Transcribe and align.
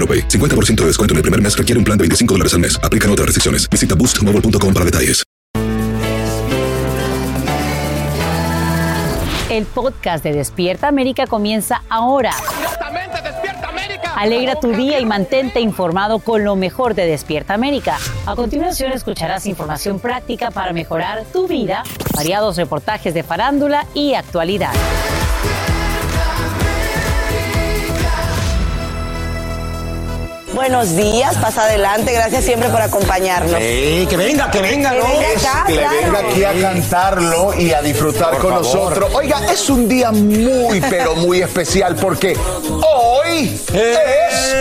AroPay. 0.00 0.28
50% 0.28 0.76
de 0.76 0.86
descuento 0.86 1.12
en 1.12 1.18
el 1.18 1.22
primer 1.22 1.42
mes 1.42 1.56
requiere 1.56 1.78
un 1.78 1.84
plan 1.84 1.98
de 1.98 2.02
25 2.04 2.34
dólares 2.34 2.54
al 2.54 2.60
mes. 2.60 2.80
Aplican 2.82 3.10
otras 3.10 3.26
restricciones. 3.26 3.68
Visita 3.68 3.94
boostmobile.com 3.94 4.72
para 4.72 4.86
detalles. 4.86 5.22
El 9.50 9.66
podcast 9.66 10.22
de 10.22 10.32
Despierta 10.32 10.86
América 10.86 11.26
comienza 11.26 11.82
ahora. 11.88 12.30
Alegra 14.16 14.54
tu 14.54 14.70
día 14.72 15.00
y 15.00 15.04
mantente 15.04 15.60
informado 15.60 16.20
con 16.20 16.44
lo 16.44 16.54
mejor 16.54 16.94
de 16.94 17.04
Despierta 17.06 17.54
América. 17.54 17.98
A 18.26 18.36
continuación 18.36 18.92
escucharás 18.92 19.46
información 19.46 19.98
práctica 19.98 20.52
para 20.52 20.72
mejorar 20.72 21.24
tu 21.32 21.48
vida, 21.48 21.82
variados 22.14 22.56
reportajes 22.58 23.12
de 23.12 23.24
farándula 23.24 23.86
y 23.92 24.14
actualidad. 24.14 24.72
Buenos 30.54 30.96
días, 30.96 31.36
pasa 31.36 31.62
adelante, 31.64 32.12
gracias 32.12 32.44
siempre 32.44 32.68
por 32.70 32.80
acompañarnos. 32.82 33.52
Sí, 33.60 34.06
que 34.10 34.16
venga, 34.16 34.50
que 34.50 34.60
venga, 34.60 34.92
¿no? 34.92 35.04
Que 35.06 35.12
venga 35.12 35.32
Es- 35.32 35.44
acá, 35.46 35.64
que 35.66 35.72
le 35.74 35.80
claro. 35.82 35.96
venga 36.02 36.18
aquí 36.18 36.44
a 36.44 36.52
cantarlo 36.60 37.54
y 37.58 37.72
a 37.72 37.80
disfrutar 37.82 38.36
con 38.38 38.54
nosotros. 38.54 39.10
Oiga, 39.14 39.40
es 39.52 39.70
un 39.70 39.88
día 39.88 40.10
muy, 40.10 40.80
pero 40.90 41.14
muy 41.14 41.40
especial 41.42 41.94
porque 41.96 42.36
hoy 42.82 43.60
es... 43.72 44.54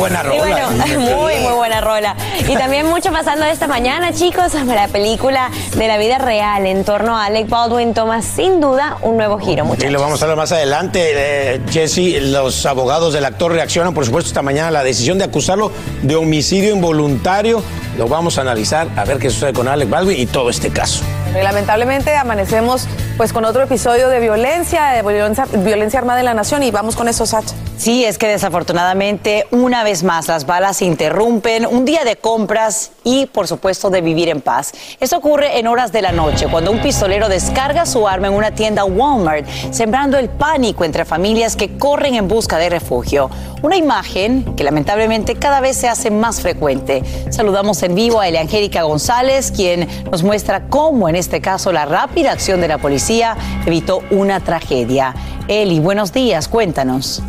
buena 0.00 0.20
Y 0.24 0.38
rola. 0.38 0.66
bueno, 0.68 1.00
muy, 1.00 1.34
muy 1.36 1.52
buena 1.52 1.80
rola. 1.80 2.16
Y 2.48 2.54
también 2.56 2.86
mucho 2.86 3.12
pasando 3.12 3.44
esta 3.46 3.68
mañana, 3.68 4.12
chicos. 4.12 4.54
La 4.66 4.88
película 4.88 5.50
de 5.76 5.86
la 5.88 5.98
vida 5.98 6.18
real 6.18 6.66
en 6.66 6.84
torno 6.84 7.16
a 7.16 7.26
Alec 7.26 7.48
Baldwin 7.48 7.94
toma 7.94 8.22
sin 8.22 8.60
duda 8.60 8.96
un 9.02 9.16
nuevo 9.16 9.38
giro, 9.38 9.64
Y 9.64 9.68
muchachos. 9.68 9.92
lo 9.92 10.00
vamos 10.00 10.20
a 10.20 10.24
hablar 10.24 10.36
más 10.38 10.52
adelante. 10.52 11.00
Eh, 11.14 11.60
Jesse, 11.70 12.20
los 12.22 12.66
abogados 12.66 13.12
del 13.14 13.24
actor 13.24 13.52
reaccionan, 13.52 13.94
por 13.94 14.04
supuesto, 14.04 14.28
esta 14.28 14.42
mañana 14.42 14.68
a 14.68 14.72
la 14.72 14.82
decisión 14.82 15.18
de 15.18 15.24
acusarlo 15.24 15.70
de 16.02 16.16
homicidio 16.16 16.74
involuntario. 16.74 17.62
Lo 17.98 18.08
vamos 18.08 18.38
a 18.38 18.40
analizar, 18.40 18.88
a 18.96 19.04
ver 19.04 19.18
qué 19.18 19.28
sucede 19.30 19.52
con 19.52 19.68
Alec 19.68 19.88
Baldwin 19.90 20.18
y 20.18 20.26
todo 20.26 20.48
este 20.48 20.70
caso. 20.70 21.02
Y 21.38 21.42
lamentablemente 21.42 22.16
amanecemos 22.16 22.86
pues 23.16 23.32
con 23.32 23.44
otro 23.44 23.62
episodio 23.62 24.08
de 24.08 24.20
violencia, 24.20 24.86
de 24.92 25.02
violencia, 25.02 25.46
violencia 25.52 25.98
armada 26.00 26.20
en 26.20 26.24
la 26.26 26.34
nación 26.34 26.62
y 26.62 26.70
vamos 26.70 26.96
con 26.96 27.08
eso, 27.08 27.26
Sacha. 27.26 27.54
Sí, 27.80 28.04
es 28.04 28.18
que 28.18 28.28
desafortunadamente 28.28 29.46
una 29.52 29.84
vez 29.84 30.02
más 30.02 30.28
las 30.28 30.44
balas 30.44 30.82
interrumpen 30.82 31.64
un 31.64 31.86
día 31.86 32.04
de 32.04 32.16
compras 32.16 32.92
y 33.04 33.24
por 33.24 33.48
supuesto 33.48 33.88
de 33.88 34.02
vivir 34.02 34.28
en 34.28 34.42
paz. 34.42 34.74
Esto 35.00 35.16
ocurre 35.16 35.58
en 35.58 35.66
horas 35.66 35.90
de 35.90 36.02
la 36.02 36.12
noche 36.12 36.46
cuando 36.50 36.72
un 36.72 36.82
pistolero 36.82 37.30
descarga 37.30 37.86
su 37.86 38.06
arma 38.06 38.26
en 38.26 38.34
una 38.34 38.50
tienda 38.50 38.84
Walmart, 38.84 39.48
sembrando 39.70 40.18
el 40.18 40.28
pánico 40.28 40.84
entre 40.84 41.06
familias 41.06 41.56
que 41.56 41.78
corren 41.78 42.16
en 42.16 42.28
busca 42.28 42.58
de 42.58 42.68
refugio. 42.68 43.30
Una 43.62 43.78
imagen 43.78 44.54
que 44.56 44.64
lamentablemente 44.64 45.36
cada 45.36 45.60
vez 45.60 45.78
se 45.78 45.88
hace 45.88 46.10
más 46.10 46.42
frecuente. 46.42 47.02
Saludamos 47.30 47.82
en 47.82 47.94
vivo 47.94 48.20
a 48.20 48.28
Eliangélica 48.28 48.82
González, 48.82 49.50
quien 49.50 49.88
nos 50.10 50.22
muestra 50.22 50.66
cómo 50.68 51.08
en 51.08 51.16
este 51.16 51.40
caso 51.40 51.72
la 51.72 51.86
rápida 51.86 52.32
acción 52.32 52.60
de 52.60 52.68
la 52.68 52.76
policía 52.76 53.38
evitó 53.64 54.02
una 54.10 54.40
tragedia. 54.40 55.14
Eli, 55.48 55.80
buenos 55.80 56.12
días, 56.12 56.46
cuéntanos. 56.46 57.22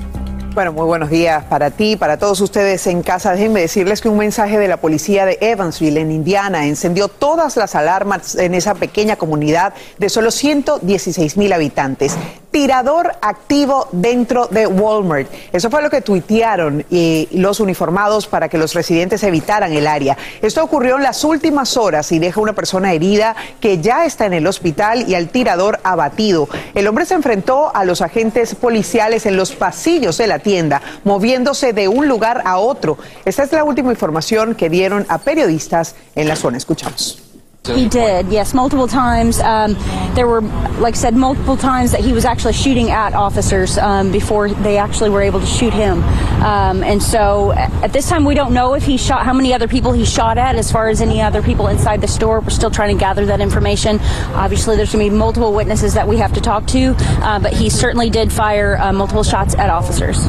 Bueno, 0.54 0.74
muy 0.74 0.86
buenos 0.86 1.10
días 1.10 1.46
para 1.46 1.72
ti, 1.72 1.96
para 1.96 2.18
todos 2.18 2.42
ustedes 2.42 2.86
en 2.88 3.04
casa. 3.04 3.32
Déjenme 3.32 3.62
decirles 3.62 4.02
que 4.02 4.10
un 4.10 4.18
mensaje 4.18 4.60
de 4.60 4.68
la 4.68 4.76
policía 4.76 5.26
de 5.26 5.38
Evansville, 5.40 5.98
en 5.98 6.12
Indiana, 6.12 6.68
encendió 6.68 7.08
todas 7.08 7.56
las 7.56 7.74
alarmas 7.74 8.36
en 8.36 8.54
esa 8.54 8.74
pequeña 8.76 9.16
comunidad 9.16 9.74
de 9.98 10.10
solo 10.10 10.30
116 10.30 11.38
mil 11.38 11.54
habitantes. 11.54 12.18
Tirador 12.52 13.14
activo 13.22 13.88
dentro 13.94 14.48
de 14.48 14.68
Walmart. 14.68 15.32
Eso 15.54 15.70
fue 15.70 15.82
lo 15.82 15.90
que 15.90 16.02
tuitearon 16.02 16.86
eh, 16.92 17.30
los 17.32 17.62
uniformados 17.62 18.28
para 18.28 18.50
que 18.50 18.58
los 18.58 18.74
residentes 18.74 19.24
evitaran 19.24 19.72
el 19.72 19.88
área. 19.88 20.18
Esto 20.42 20.62
ocurrió 20.62 20.98
en 20.98 21.04
las 21.04 21.24
últimas 21.24 21.78
horas 21.78 22.12
y 22.12 22.20
deja 22.20 22.42
una 22.42 22.52
persona 22.52 22.92
herida 22.92 23.38
que 23.62 23.78
ya 23.78 24.04
está 24.04 24.26
en 24.26 24.34
el 24.34 24.46
hospital 24.48 25.08
y 25.08 25.16
al 25.16 25.30
tirador 25.30 25.80
abatido. 25.84 26.50
El 26.76 26.88
hombre 26.88 27.06
se 27.06 27.14
enfrentó 27.14 27.74
a 27.74 27.86
los 27.86 28.02
agentes 28.02 28.54
policiales 28.56 29.26
en 29.26 29.38
los 29.38 29.54
pasillos 29.54 30.18
de 30.18 30.28
la 30.28 30.41
tienda, 30.41 30.81
moviéndose 31.03 31.74
de 31.74 31.88
un 31.88 32.07
lugar 32.07 32.41
a 32.46 32.57
otro. 32.57 32.97
Esta 33.25 33.44
es 33.44 33.52
la 33.52 33.63
última 33.63 33.91
información 33.91 34.56
que 34.56 34.69
dieron 34.69 35.06
a 35.09 35.19
periodistas 35.19 35.96
en 36.16 36.28
la 36.28 36.35
zona. 36.35 36.57
Escuchamos. 36.57 37.31
He 37.68 37.88
did, 37.88 38.30
yes, 38.30 38.56
multiple 38.56 38.88
times. 38.88 39.40
Um, 39.40 39.74
there 40.16 40.28
were, 40.28 40.42
like 40.42 40.96
I 40.96 40.98
said, 40.98 41.16
multiple 41.16 41.56
times 41.56 41.92
that 41.92 42.02
he 42.02 42.12
was 42.12 42.26
actually 42.26 42.54
shooting 42.54 42.90
at 42.90 43.14
officers 43.14 43.78
um, 43.78 44.12
before 44.12 44.50
they 44.50 44.78
actually 44.78 45.12
were 45.12 45.22
able 45.22 45.40
to 45.40 45.46
shoot 45.46 45.72
him. 45.72 46.02
Um, 46.42 46.84
and 46.84 47.02
so 47.04 47.52
at 47.52 47.94
this 47.94 48.10
time, 48.10 48.26
we 48.26 48.34
don't 48.34 48.56
know 48.56 48.74
if 48.74 48.84
he 48.84 48.98
shot, 48.98 49.26
how 49.26 49.34
many 49.34 49.54
other 49.54 49.68
people 49.68 49.92
he 49.92 50.06
shot 50.06 50.40
at, 50.40 50.56
as 50.56 50.72
far 50.72 50.90
as 50.90 51.02
any 51.02 51.22
other 51.22 51.44
people 51.44 51.68
inside 51.68 52.02
the 52.02 52.08
store. 52.08 52.40
We're 52.40 52.50
still 52.50 52.72
trying 52.72 52.97
to 52.97 53.00
gather 53.00 53.28
that 53.28 53.41
information. 53.41 54.00
Obviously, 54.34 54.76
there's 54.76 54.91
going 54.91 55.06
to 55.06 55.12
be 55.12 55.16
multiple 55.16 55.53
witnesses 55.53 55.94
that 55.94 56.08
we 56.08 56.18
have 56.18 56.34
to 56.34 56.41
talk 56.41 56.66
to, 56.68 56.96
uh, 56.97 57.40
but 57.40 57.53
he 57.53 57.70
certainly 57.70 58.09
did 58.09 58.32
fire 58.32 58.78
uh, 58.78 58.91
multiple 58.91 59.24
shots 59.24 59.53
at 59.53 59.70
officers. 59.70 60.28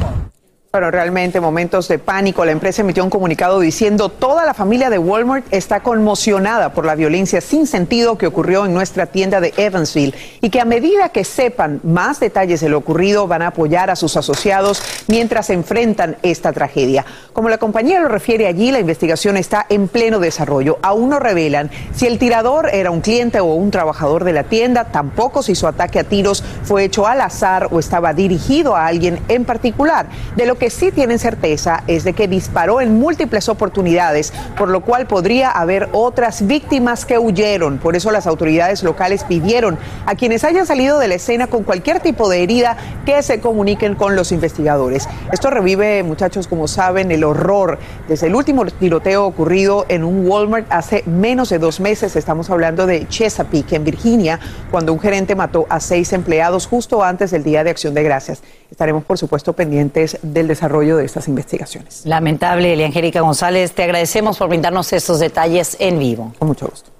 Bueno, 0.73 0.91
realmente 0.91 1.39
momentos 1.39 1.87
de 1.89 1.99
pánico. 1.99 2.47
La 2.47 2.53
empresa 2.53 2.81
emitió 2.81 3.05
un 3.05 3.11
comunicado 3.11 3.61
diciendo 3.61 4.09
toda 4.09 4.47
la 4.47 4.55
familia 4.55 4.89
de 4.89 4.97
Walmart 4.97 5.45
está 5.51 5.81
conmocionada 5.81 6.73
por 6.73 6.87
la 6.87 6.95
violencia 6.95 7.43
sin 7.43 7.67
sentido 7.67 8.17
que 8.17 8.27
ocurrió 8.27 8.65
en 8.65 8.73
nuestra 8.73 9.05
tienda 9.05 9.43
de 9.43 9.53
Evansville 9.59 10.15
y 10.41 10.49
que 10.49 10.63
a 10.63 10.65
medida 10.65 11.11
que 11.11 11.25
sepan 11.25 11.81
más 11.83 12.21
detalles 12.21 12.63
de 12.63 12.71
lo 12.71 12.79
ocurrido 12.79 13.27
van 13.27 13.43
a 13.43 13.49
apoyar 13.49 13.91
a 13.91 13.97
sus 13.97 14.17
asociados 14.17 14.83
mientras 15.09 15.51
enfrentan 15.51 16.17
esta 16.23 16.55
tragedia. 16.55 17.05
Como 17.35 17.51
la 17.51 17.59
compañía 17.59 18.01
lo 18.01 18.09
refiere 18.09 18.47
allí, 18.47 18.73
la 18.73 18.81
investigación 18.81 19.37
está 19.37 19.67
en 19.69 19.89
pleno 19.89 20.21
desarrollo. 20.21 20.79
Aún 20.81 21.11
no 21.11 21.19
revelan 21.19 21.71
si 21.95 22.07
el 22.07 22.19
tirador 22.19 22.71
era 22.73 22.91
un 22.91 23.03
cliente 23.03 23.41
o 23.41 23.45
un 23.45 23.71
trabajador 23.71 24.25
de 24.25 24.33
la 24.33 24.45
tienda, 24.45 24.85
tampoco 24.85 25.43
si 25.43 25.55
su 25.55 25.67
ataque 25.67 25.99
a 25.99 26.05
tiros 26.05 26.43
fue 26.63 26.85
hecho 26.85 27.07
al 27.07 27.21
azar 27.21 27.69
o 27.73 27.79
estaba 27.79 28.15
dirigido 28.15 28.75
a 28.75 28.87
alguien 28.87 29.21
en 29.29 29.45
particular. 29.45 30.07
De 30.35 30.47
lo 30.47 30.62
que 30.62 30.70
sí 30.70 30.93
tienen 30.93 31.19
certeza 31.19 31.82
es 31.88 32.05
de 32.05 32.12
que 32.12 32.29
disparó 32.29 32.81
en 32.81 32.97
múltiples 32.97 33.49
oportunidades, 33.49 34.32
por 34.56 34.69
lo 34.69 34.82
cual 34.82 35.09
podría 35.09 35.50
haber 35.50 35.88
otras 35.91 36.47
víctimas 36.47 37.05
que 37.05 37.19
huyeron. 37.19 37.79
Por 37.79 37.97
eso 37.97 38.12
las 38.12 38.29
autoridades 38.29 38.85
locales 38.85 39.25
pidieron 39.25 39.76
a 40.06 40.14
quienes 40.14 40.44
hayan 40.44 40.64
salido 40.64 41.00
de 41.00 41.09
la 41.09 41.17
escena 41.17 41.49
con 41.49 41.64
cualquier 41.64 41.99
tipo 41.99 42.29
de 42.29 42.44
herida 42.44 42.76
que 43.05 43.25
se 43.25 43.41
comuniquen 43.41 43.97
con 43.97 44.14
los 44.14 44.31
investigadores. 44.31 45.09
Esto 45.32 45.50
revive, 45.50 46.05
muchachos, 46.05 46.47
como 46.47 46.69
saben, 46.69 47.11
el 47.11 47.25
horror 47.25 47.81
desde 48.06 48.29
el 48.29 48.37
último 48.37 48.65
tiroteo 48.65 49.26
ocurrido 49.26 49.85
en 49.88 50.05
un 50.05 50.29
Walmart 50.29 50.69
hace 50.70 51.03
menos 51.06 51.49
de 51.49 51.58
dos 51.58 51.81
meses. 51.81 52.15
Estamos 52.15 52.50
hablando 52.50 52.87
de 52.87 53.08
Chesapeake, 53.08 53.73
en 53.73 53.82
Virginia, 53.82 54.38
cuando 54.70 54.93
un 54.93 55.00
gerente 55.00 55.35
mató 55.35 55.67
a 55.69 55.81
seis 55.81 56.12
empleados 56.12 56.69
justo 56.69 57.03
antes 57.03 57.32
del 57.32 57.43
Día 57.43 57.65
de 57.65 57.70
Acción 57.70 57.94
de 57.94 58.05
Gracias. 58.05 58.44
Estaremos, 58.73 59.05
por 59.05 59.19
supuesto, 59.19 59.53
pendientes 59.53 60.17
del 60.23 60.49
desarrollo 60.49 60.97
de 60.97 61.05
estas 61.05 61.29
investigaciones. 61.29 62.07
Lamentable, 62.07 62.73
Eliangélica 62.73 63.21
González, 63.21 63.73
te 63.73 63.83
agradecemos 63.83 64.39
por 64.39 64.49
brindarnos 64.49 64.95
estos 64.95 65.21
detalles 65.21 65.77
en 65.79 65.99
vivo. 65.99 66.33
Con 66.39 66.49
mucho 66.49 66.69
gusto. 66.69 66.91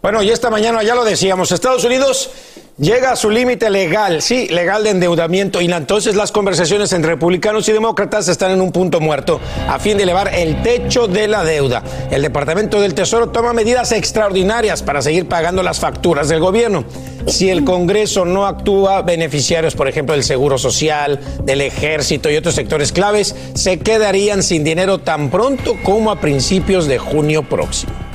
Bueno, 0.00 0.22
y 0.22 0.30
esta 0.30 0.48
mañana 0.48 0.84
ya 0.84 0.94
lo 0.94 1.02
decíamos, 1.04 1.50
Estados 1.50 1.82
Unidos 1.82 2.30
llega 2.78 3.10
a 3.10 3.16
su 3.16 3.30
límite 3.30 3.68
legal, 3.68 4.22
sí, 4.22 4.46
legal 4.46 4.84
de 4.84 4.90
endeudamiento, 4.90 5.60
y 5.60 5.64
entonces 5.64 6.14
las 6.14 6.30
conversaciones 6.30 6.92
entre 6.92 7.10
republicanos 7.10 7.68
y 7.68 7.72
demócratas 7.72 8.28
están 8.28 8.52
en 8.52 8.60
un 8.60 8.70
punto 8.70 9.00
muerto 9.00 9.40
a 9.66 9.80
fin 9.80 9.96
de 9.96 10.04
elevar 10.04 10.32
el 10.32 10.62
techo 10.62 11.08
de 11.08 11.26
la 11.26 11.42
deuda. 11.42 11.82
El 12.12 12.22
Departamento 12.22 12.80
del 12.80 12.94
Tesoro 12.94 13.30
toma 13.30 13.52
medidas 13.52 13.90
extraordinarias 13.90 14.84
para 14.84 15.02
seguir 15.02 15.26
pagando 15.26 15.64
las 15.64 15.80
facturas 15.80 16.28
del 16.28 16.38
gobierno. 16.38 16.84
Si 17.26 17.50
el 17.50 17.64
Congreso 17.64 18.24
no 18.24 18.46
actúa, 18.46 19.02
beneficiarios, 19.02 19.74
por 19.74 19.88
ejemplo, 19.88 20.14
del 20.14 20.22
Seguro 20.22 20.58
Social, 20.58 21.18
del 21.42 21.60
Ejército 21.60 22.30
y 22.30 22.36
otros 22.36 22.54
sectores 22.54 22.92
claves, 22.92 23.34
se 23.54 23.80
quedarían 23.80 24.44
sin 24.44 24.62
dinero 24.62 24.98
tan 24.98 25.28
pronto 25.28 25.74
como 25.82 26.12
a 26.12 26.20
principios 26.20 26.86
de 26.86 26.98
junio 26.98 27.42
próximo. 27.42 28.07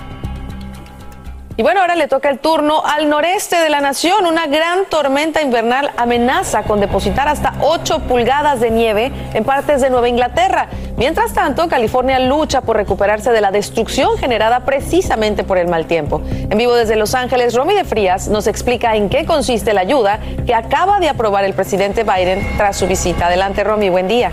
Y 1.55 1.61
bueno, 1.61 1.81
ahora 1.81 1.93
le 1.93 2.07
toca 2.07 2.31
el 2.31 2.39
turno 2.39 2.81
al 2.83 3.07
noreste 3.07 3.57
de 3.57 3.69
la 3.69 3.79
nación. 3.79 4.25
Una 4.25 4.47
gran 4.47 4.85
tormenta 4.85 5.39
invernal 5.43 5.91
amenaza 5.97 6.63
con 6.63 6.79
depositar 6.79 7.27
hasta 7.27 7.53
8 7.61 7.99
pulgadas 8.07 8.59
de 8.59 8.71
nieve 8.71 9.11
en 9.35 9.43
partes 9.43 9.79
de 9.79 9.91
Nueva 9.91 10.09
Inglaterra. 10.09 10.69
Mientras 10.97 11.31
tanto, 11.33 11.67
California 11.69 12.17
lucha 12.17 12.61
por 12.61 12.77
recuperarse 12.77 13.31
de 13.31 13.39
la 13.39 13.51
destrucción 13.51 14.17
generada 14.17 14.61
precisamente 14.61 15.43
por 15.43 15.59
el 15.59 15.67
mal 15.67 15.85
tiempo. 15.85 16.23
En 16.25 16.57
vivo 16.57 16.73
desde 16.73 16.95
Los 16.95 17.13
Ángeles, 17.13 17.53
Romy 17.53 17.75
de 17.75 17.83
Frías 17.83 18.29
nos 18.29 18.47
explica 18.47 18.95
en 18.95 19.09
qué 19.09 19.25
consiste 19.25 19.73
la 19.73 19.81
ayuda 19.81 20.19
que 20.47 20.55
acaba 20.55 20.99
de 20.99 21.09
aprobar 21.09 21.43
el 21.43 21.53
presidente 21.53 22.03
Biden 22.03 22.57
tras 22.57 22.77
su 22.77 22.87
visita. 22.87 23.27
Adelante, 23.27 23.63
Romy, 23.63 23.89
buen 23.89 24.07
día. 24.07 24.31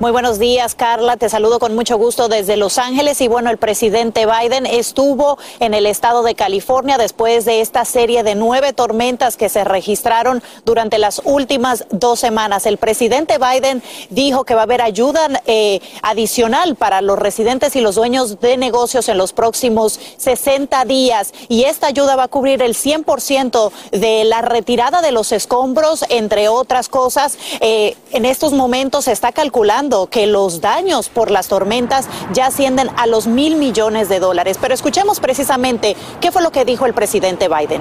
Muy 0.00 0.12
buenos 0.12 0.38
días, 0.38 0.76
Carla. 0.76 1.16
Te 1.16 1.28
saludo 1.28 1.58
con 1.58 1.74
mucho 1.74 1.98
gusto 1.98 2.28
desde 2.28 2.56
Los 2.56 2.78
Ángeles. 2.78 3.20
Y 3.20 3.26
bueno, 3.26 3.50
el 3.50 3.58
presidente 3.58 4.26
Biden 4.26 4.64
estuvo 4.64 5.38
en 5.58 5.74
el 5.74 5.86
estado 5.86 6.22
de 6.22 6.36
California 6.36 6.98
después 6.98 7.44
de 7.44 7.60
esta 7.60 7.84
serie 7.84 8.22
de 8.22 8.36
nueve 8.36 8.72
tormentas 8.72 9.36
que 9.36 9.48
se 9.48 9.64
registraron 9.64 10.40
durante 10.64 10.98
las 10.98 11.20
últimas 11.24 11.84
dos 11.90 12.20
semanas. 12.20 12.64
El 12.66 12.76
presidente 12.76 13.38
Biden 13.38 13.82
dijo 14.08 14.44
que 14.44 14.54
va 14.54 14.60
a 14.60 14.64
haber 14.64 14.82
ayuda 14.82 15.42
eh, 15.46 15.80
adicional 16.02 16.76
para 16.76 17.02
los 17.02 17.18
residentes 17.18 17.74
y 17.74 17.80
los 17.80 17.96
dueños 17.96 18.38
de 18.38 18.56
negocios 18.56 19.08
en 19.08 19.18
los 19.18 19.32
próximos 19.32 19.98
60 20.18 20.84
días. 20.84 21.34
Y 21.48 21.64
esta 21.64 21.88
ayuda 21.88 22.14
va 22.14 22.22
a 22.22 22.28
cubrir 22.28 22.62
el 22.62 22.76
100% 22.76 23.72
de 23.90 24.22
la 24.22 24.42
retirada 24.42 25.02
de 25.02 25.10
los 25.10 25.32
escombros, 25.32 26.04
entre 26.08 26.48
otras 26.48 26.88
cosas. 26.88 27.36
Eh, 27.58 27.96
en 28.12 28.26
estos 28.26 28.52
momentos 28.52 29.06
se 29.06 29.12
está 29.12 29.32
calculando 29.32 29.87
que 30.10 30.26
los 30.26 30.60
daños 30.60 31.08
por 31.08 31.30
las 31.30 31.48
tormentas 31.48 32.06
ya 32.32 32.46
ascienden 32.46 32.90
a 32.96 33.06
los 33.06 33.26
mil 33.26 33.56
millones 33.56 34.08
de 34.08 34.20
dólares. 34.20 34.58
Pero 34.60 34.74
escuchemos 34.74 35.18
precisamente 35.20 35.96
qué 36.20 36.30
fue 36.30 36.42
lo 36.42 36.50
que 36.50 36.64
dijo 36.64 36.86
el 36.86 36.92
presidente 36.92 37.48
Biden. 37.48 37.80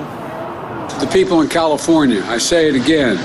The 0.99 1.07
people 1.07 1.41
in 1.41 1.49
California, 1.49 2.23
I 2.29 2.39
say 2.39 2.69
it 2.69 2.75
again, 2.75 3.17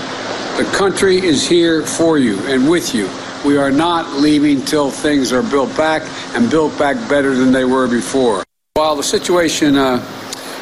the 0.57 0.65
country 0.77 1.19
is 1.19 1.49
here 1.49 1.83
for 1.83 2.19
you 2.19 2.39
and 2.49 2.69
with 2.69 2.93
you. 2.93 3.09
We 3.45 3.57
are 3.57 3.71
not 3.71 4.21
leaving 4.21 4.65
till 4.65 4.91
things 4.91 5.33
are 5.33 5.43
built 5.43 5.75
back 5.77 6.03
and 6.35 6.51
built 6.51 6.77
back 6.79 6.97
better 7.09 7.35
than 7.35 7.53
they 7.53 7.65
were 7.65 7.89
before. 7.89 8.43
While 8.75 8.97
the 8.97 9.03
situation 9.03 9.77
uh, 9.77 10.03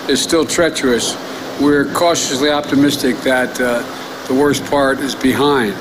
is 0.09 0.21
still 0.21 0.45
treacherous, 0.45 1.17
we're 1.61 1.87
cautiously 1.95 2.51
optimistic 2.51 3.17
that 3.23 3.59
uh, 3.61 3.83
the 4.29 4.35
worst 4.35 4.65
part 4.67 5.01
is 5.01 5.15
behind. 5.15 5.75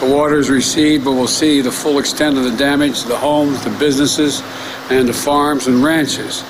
The 0.00 0.12
waters 0.12 0.50
recede, 0.50 1.04
but 1.04 1.12
we'll 1.12 1.28
see 1.28 1.60
the 1.60 1.70
full 1.72 1.98
extent 1.98 2.36
of 2.36 2.44
the 2.44 2.56
damage 2.56 3.02
to 3.02 3.08
the 3.08 3.16
homes, 3.16 3.62
the 3.64 3.70
businesses, 3.70 4.42
and 4.90 5.08
the 5.08 5.12
farms 5.12 5.66
and 5.66 5.82
ranches. 5.82 6.44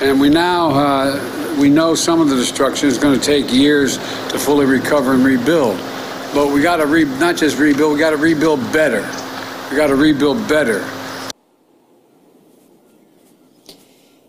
And 0.00 0.20
we 0.20 0.28
now 0.28 0.70
uh, 0.70 1.56
we 1.58 1.68
know 1.68 1.94
some 1.94 2.20
of 2.20 2.28
the 2.28 2.36
destruction 2.36 2.88
is 2.88 2.98
going 2.98 3.18
to 3.18 3.24
take 3.24 3.52
years 3.52 3.96
to 3.96 4.38
fully 4.38 4.66
recover 4.66 5.14
and 5.14 5.24
rebuild. 5.24 5.78
But 6.32 6.52
we 6.52 6.62
got 6.62 6.76
to 6.76 6.86
re- 6.86 7.04
not 7.04 7.36
just 7.36 7.58
rebuild, 7.58 7.94
we 7.94 7.98
got 7.98 8.10
to 8.10 8.16
rebuild 8.16 8.60
better. 8.72 9.02
We 9.70 9.76
got 9.76 9.88
to 9.88 9.96
rebuild 9.96 10.46
better. 10.48 10.84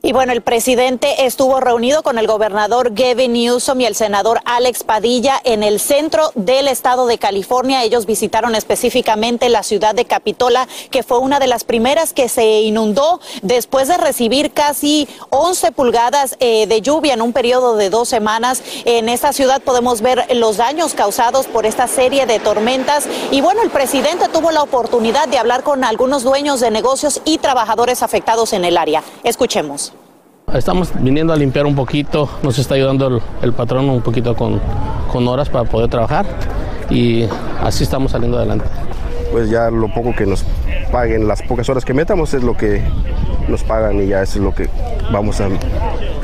Y 0.03 0.13
bueno, 0.13 0.33
el 0.33 0.41
presidente 0.41 1.27
estuvo 1.27 1.59
reunido 1.59 2.01
con 2.01 2.17
el 2.17 2.25
gobernador 2.25 2.95
Gavin 2.95 3.33
Newsom 3.33 3.81
y 3.81 3.85
el 3.85 3.93
senador 3.93 4.41
Alex 4.45 4.83
Padilla 4.83 5.39
en 5.43 5.61
el 5.61 5.79
centro 5.79 6.31
del 6.33 6.67
estado 6.67 7.05
de 7.05 7.19
California. 7.19 7.83
Ellos 7.83 8.07
visitaron 8.07 8.55
específicamente 8.55 9.47
la 9.49 9.61
ciudad 9.61 9.93
de 9.93 10.05
Capitola, 10.05 10.67
que 10.89 11.03
fue 11.03 11.19
una 11.19 11.39
de 11.39 11.45
las 11.45 11.65
primeras 11.65 12.13
que 12.13 12.29
se 12.29 12.61
inundó 12.61 13.21
después 13.43 13.89
de 13.89 13.97
recibir 13.97 14.53
casi 14.53 15.07
11 15.29 15.71
pulgadas 15.71 16.35
eh, 16.39 16.65
de 16.65 16.81
lluvia 16.81 17.13
en 17.13 17.21
un 17.21 17.31
periodo 17.31 17.75
de 17.75 17.91
dos 17.91 18.09
semanas. 18.09 18.63
En 18.85 19.07
esta 19.07 19.33
ciudad 19.33 19.61
podemos 19.61 20.01
ver 20.01 20.25
los 20.35 20.57
daños 20.57 20.95
causados 20.95 21.45
por 21.45 21.67
esta 21.67 21.87
serie 21.87 22.25
de 22.25 22.39
tormentas. 22.39 23.07
Y 23.29 23.41
bueno, 23.41 23.61
el 23.61 23.69
presidente 23.69 24.29
tuvo 24.29 24.49
la 24.49 24.63
oportunidad 24.63 25.27
de 25.27 25.37
hablar 25.37 25.61
con 25.61 25.83
algunos 25.83 26.23
dueños 26.23 26.59
de 26.59 26.71
negocios 26.71 27.21
y 27.23 27.37
trabajadores 27.37 28.01
afectados 28.01 28.53
en 28.53 28.65
el 28.65 28.77
área. 28.77 29.03
Escuchemos. 29.23 29.91
Estamos 30.53 30.91
viniendo 30.99 31.31
a 31.31 31.37
limpiar 31.37 31.65
un 31.65 31.75
poquito, 31.75 32.29
nos 32.43 32.59
está 32.59 32.75
ayudando 32.75 33.21
el, 33.41 33.53
patrón 33.53 33.89
un 33.89 34.01
poquito 34.01 34.35
con, 34.35 34.59
con, 35.09 35.25
horas 35.29 35.49
para 35.49 35.63
poder 35.63 35.89
trabajar 35.89 36.25
y 36.89 37.23
así 37.61 37.83
estamos 37.83 38.11
saliendo 38.11 38.37
adelante. 38.37 38.65
Pues 39.31 39.49
ya 39.49 39.71
lo 39.71 39.87
poco 39.93 40.13
que 40.13 40.25
nos 40.25 40.43
paguen, 40.91 41.25
las 41.25 41.41
pocas 41.41 41.69
horas 41.69 41.85
que 41.85 41.93
metamos 41.93 42.33
es 42.33 42.43
lo 42.43 42.57
que 42.57 42.81
nos 43.47 43.63
pagan 43.63 44.01
y 44.01 44.07
ya 44.07 44.23
eso 44.23 44.39
es 44.39 44.43
lo 44.43 44.53
que 44.53 44.67
vamos 45.09 45.39
a 45.39 45.47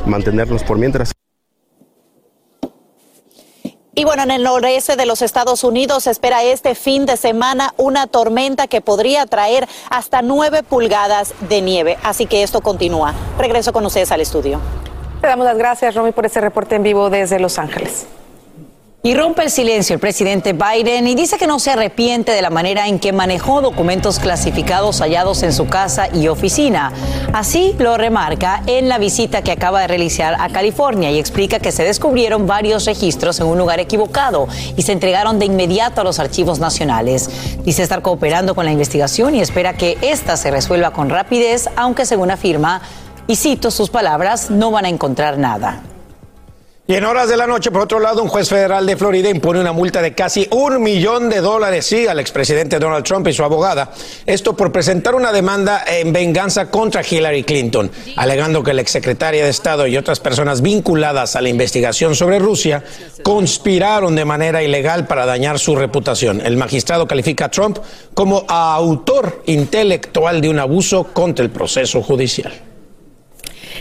mantenernos 0.05 0.61
por 0.63 0.77
mientras. 0.77 1.13
Y 3.97 4.05
bueno, 4.05 4.21
en 4.21 4.29
el 4.29 4.43
noreste 4.43 4.95
de 4.95 5.07
los 5.07 5.23
Estados 5.23 5.63
Unidos 5.63 6.03
se 6.03 6.11
espera 6.11 6.43
este 6.43 6.75
fin 6.75 7.07
de 7.07 7.17
semana 7.17 7.73
una 7.77 8.05
tormenta 8.05 8.67
que 8.67 8.79
podría 8.79 9.25
traer 9.25 9.67
hasta 9.89 10.21
nueve 10.21 10.61
pulgadas 10.61 11.33
de 11.49 11.63
nieve. 11.63 11.97
Así 12.03 12.27
que 12.27 12.43
esto 12.43 12.61
continúa. 12.61 13.15
Regreso 13.39 13.73
con 13.73 13.83
ustedes 13.87 14.11
al 14.11 14.21
estudio. 14.21 14.59
Le 15.23 15.27
damos 15.27 15.47
las 15.47 15.57
gracias, 15.57 15.95
Romy, 15.95 16.11
por 16.11 16.27
ese 16.27 16.39
reporte 16.41 16.75
en 16.75 16.83
vivo 16.83 17.09
desde 17.09 17.39
Los 17.39 17.57
Ángeles. 17.57 18.05
Y 19.07 19.13
rompe 19.13 19.41
el 19.41 19.51
silencio 19.51 19.93
el 19.93 20.01
presidente 20.01 20.51
Biden 20.51 21.07
y 21.07 21.15
dice 21.15 21.37
que 21.37 21.47
no 21.47 21.59
se 21.59 21.71
arrepiente 21.71 22.33
de 22.33 22.41
la 22.41 22.49
manera 22.49 22.89
en 22.89 22.99
que 22.99 23.13
manejó 23.13 23.61
documentos 23.61 24.19
clasificados 24.19 24.99
hallados 24.99 25.43
en 25.43 25.53
su 25.53 25.67
casa 25.67 26.09
y 26.13 26.27
oficina. 26.27 26.91
Así 27.31 27.73
lo 27.79 27.95
remarca 27.95 28.63
en 28.67 28.89
la 28.89 28.97
visita 28.97 29.43
que 29.43 29.53
acaba 29.53 29.79
de 29.79 29.87
realizar 29.87 30.35
a 30.37 30.49
California 30.49 31.09
y 31.09 31.19
explica 31.19 31.59
que 31.59 31.71
se 31.71 31.85
descubrieron 31.85 32.47
varios 32.47 32.83
registros 32.83 33.39
en 33.39 33.47
un 33.47 33.57
lugar 33.57 33.79
equivocado 33.79 34.49
y 34.75 34.81
se 34.81 34.91
entregaron 34.91 35.39
de 35.39 35.45
inmediato 35.45 36.01
a 36.01 36.03
los 36.03 36.19
archivos 36.19 36.59
nacionales. 36.59 37.29
Dice 37.63 37.83
estar 37.83 38.01
cooperando 38.01 38.55
con 38.55 38.65
la 38.65 38.73
investigación 38.73 39.35
y 39.35 39.39
espera 39.39 39.77
que 39.77 39.97
ésta 40.01 40.35
se 40.35 40.51
resuelva 40.51 40.91
con 40.91 41.09
rapidez, 41.09 41.69
aunque 41.77 42.05
según 42.05 42.29
afirma, 42.29 42.81
y 43.25 43.37
cito 43.37 43.71
sus 43.71 43.89
palabras, 43.89 44.49
no 44.49 44.69
van 44.71 44.83
a 44.83 44.89
encontrar 44.89 45.37
nada. 45.37 45.81
Y 46.89 46.95
en 46.95 47.03
horas 47.03 47.27
de 47.27 47.35
la 47.35 47.47
noche, 47.47 47.69
por 47.69 47.81
otro 47.81 47.99
lado, 47.99 48.23
un 48.23 48.29
juez 48.29 48.47
federal 48.47 48.85
de 48.85 48.95
Florida 48.95 49.29
impone 49.29 49.59
una 49.59 49.73
multa 49.73 50.01
de 50.01 50.15
casi 50.15 50.47
un 50.51 50.81
millón 50.81 51.29
de 51.29 51.41
dólares, 51.41 51.85
sí, 51.85 52.07
al 52.07 52.17
expresidente 52.17 52.79
Donald 52.79 53.03
Trump 53.03 53.27
y 53.27 53.33
su 53.33 53.43
abogada. 53.43 53.91
Esto 54.25 54.55
por 54.55 54.71
presentar 54.71 55.13
una 55.13 55.33
demanda 55.33 55.83
en 55.85 56.13
venganza 56.13 56.71
contra 56.71 57.01
Hillary 57.03 57.43
Clinton, 57.43 57.91
alegando 58.15 58.63
que 58.63 58.73
la 58.73 58.83
exsecretaria 58.83 59.43
de 59.43 59.49
Estado 59.49 59.85
y 59.85 59.97
otras 59.97 60.21
personas 60.21 60.61
vinculadas 60.61 61.35
a 61.35 61.41
la 61.41 61.49
investigación 61.49 62.15
sobre 62.15 62.39
Rusia 62.39 62.81
conspiraron 63.21 64.15
de 64.15 64.23
manera 64.23 64.63
ilegal 64.63 65.07
para 65.07 65.25
dañar 65.25 65.59
su 65.59 65.75
reputación. 65.75 66.39
El 66.39 66.55
magistrado 66.55 67.05
califica 67.05 67.45
a 67.45 67.51
Trump 67.51 67.79
como 68.13 68.45
autor 68.47 69.43
intelectual 69.45 70.39
de 70.39 70.47
un 70.47 70.59
abuso 70.59 71.03
contra 71.11 71.43
el 71.43 71.51
proceso 71.51 72.01
judicial. 72.01 72.76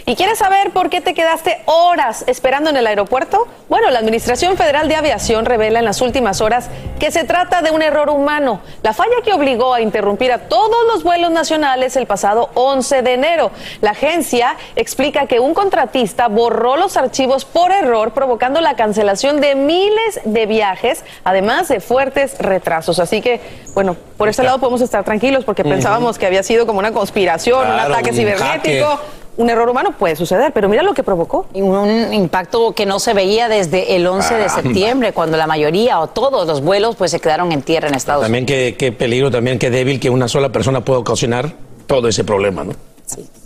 ¿Y 0.09 0.15
quieres 0.15 0.39
saber 0.39 0.71
por 0.71 0.89
qué 0.89 1.01
te 1.01 1.15
quedaste 1.15 1.63
horas 1.65 2.23
esperando 2.29 2.71
en 2.71 2.77
el 2.77 2.87
aeropuerto? 2.87 3.49
Bueno, 3.69 3.91
la 3.91 3.99
Administración 3.99 4.57
Federal 4.57 4.87
de 4.89 4.95
Aviación 4.95 5.45
revela 5.45 5.81
en 5.81 5.85
las 5.85 6.01
últimas 6.01 6.41
horas 6.41 6.71
que 7.01 7.11
se 7.11 7.25
trata 7.25 7.61
de 7.61 7.73
un 7.73 7.83
error 7.83 8.09
humano, 8.11 8.61
la 8.85 8.93
falla 8.93 9.17
que 9.25 9.33
obligó 9.33 9.75
a 9.75 9.81
interrumpir 9.81 10.31
a 10.31 10.47
todos 10.47 10.77
los 10.93 11.03
vuelos 11.03 11.33
nacionales 11.33 11.97
el 11.97 12.07
pasado 12.07 12.51
11 12.55 13.03
de 13.03 13.15
enero. 13.15 13.51
La 13.81 13.91
agencia 13.91 14.55
explica 14.77 15.27
que 15.27 15.41
un 15.41 15.55
contratista 15.55 16.29
borró 16.29 16.77
los 16.77 16.97
archivos 16.97 17.45
por 17.45 17.73
error, 17.73 18.13
provocando 18.13 18.61
la 18.61 18.77
cancelación 18.77 19.41
de 19.41 19.57
miles 19.57 20.21
de 20.25 20.47
viajes, 20.47 21.05
además 21.25 21.67
de 21.67 21.81
fuertes 21.81 22.39
retrasos. 22.39 23.01
Así 23.01 23.21
que, 23.21 23.41
bueno, 23.75 23.97
por 24.17 24.29
ese 24.29 24.45
lado 24.45 24.61
podemos 24.61 24.83
estar 24.83 25.03
tranquilos 25.03 25.45
porque 25.45 25.65
pensábamos 25.65 26.17
que 26.17 26.27
había 26.27 26.45
sido 26.45 26.65
como 26.65 26.79
una 26.79 26.93
conspiración, 26.93 27.67
un 27.67 27.81
ataque 27.81 28.13
cibernético. 28.13 29.01
Un 29.37 29.51
error 29.51 29.69
humano 29.69 29.93
puede 29.99 30.17
suceder, 30.17 30.53
pero 30.53 30.69
mira 30.69 30.83
lo 30.83 30.95
que 30.95 31.03
provocó. 31.03 31.47
Un 31.53 32.13
impacto 32.13 32.73
que 32.73 32.87
no 32.87 32.99
se 32.99 33.13
veía 33.13 33.49
desde 33.49 33.97
el 33.97 34.07
11 34.07 34.35
de 34.35 34.49
septiembre, 34.49 35.13
cuando 35.13 35.37
la 35.37 35.47
mayoría 35.47 36.01
o 36.01 36.07
todos 36.07 36.47
los 36.47 36.63
vuelos 36.63 36.97
pues 36.97 37.11
se 37.11 37.21
quedaron 37.21 37.53
en 37.53 37.63
tierra 37.63 37.89
en 37.89 37.95
Estados 37.95 38.21
Unidos. 38.21 38.27
También 38.27 38.47
qué, 38.47 38.77
qué 38.79 38.93
peligro, 38.93 39.31
también 39.31 39.59
qué 39.59 39.71
débil 39.71 40.01
que 40.01 40.09
una 40.09 40.29
sola 40.29 40.51
persona 40.51 40.83
pueda 40.83 41.01
ocasionar 41.01 41.53
todo 41.87 42.09
ese 42.09 42.25
problema, 42.25 42.65
¿no? 42.65 42.73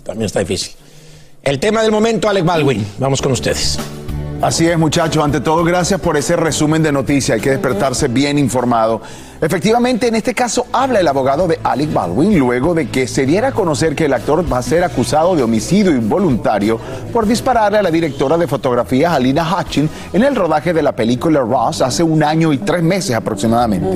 También 0.05 0.27
está 0.27 0.41
difícil. 0.41 0.75
El 1.43 1.59
tema 1.59 1.83
del 1.83 1.91
momento, 1.91 2.29
Alec 2.29 2.45
Baldwin. 2.45 2.87
Vamos 2.99 3.21
con 3.21 3.33
ustedes. 3.33 3.79
Así 4.43 4.67
es, 4.67 4.79
muchachos. 4.79 5.23
Ante 5.23 5.41
todo, 5.41 5.65
gracias 5.65 6.01
por 6.01 6.17
ese 6.17 6.37
resumen 6.37 6.83
de 6.83 6.93
noticias. 6.93 7.37
Hay 7.37 7.41
que 7.43 7.51
despertarse 7.51 8.09
bien 8.09 8.39
informado. 8.39 9.03
Efectivamente, 9.43 10.07
en 10.07 10.17
este 10.17 10.35
caso 10.35 10.67
habla 10.71 11.01
el 11.01 11.09
abogado 11.09 11.49
de 11.49 11.59
Alec 11.65 11.95
Baldwin 11.95 12.39
luego 12.39 12.75
de 12.75 12.91
que 12.91 13.07
se 13.07 13.25
diera 13.25 13.49
a 13.49 13.53
conocer 13.53 13.95
que 13.95 14.05
el 14.05 14.13
actor 14.13 14.45
va 14.53 14.59
a 14.59 14.63
ser 14.63 14.85
acusado 14.85 15.35
de 15.35 15.43
homicidio 15.43 15.93
involuntario 15.93 16.79
por 17.11 17.27
dispararle 17.27 17.79
a 17.79 17.83
la 17.83 17.91
directora 17.91 18.37
de 18.37 18.47
fotografía 18.47 19.15
Alina 19.15 19.49
Hutchin 19.51 19.89
en 20.13 20.25
el 20.25 20.37
rodaje 20.37 20.75
de 20.75 20.83
la 20.83 20.93
película 20.93 21.41
Ross 21.41 21.81
hace 21.81 22.03
un 22.03 22.23
año 22.23 22.53
y 22.53 22.59
tres 22.59 22.83
meses 22.83 23.17
aproximadamente. 23.17 23.89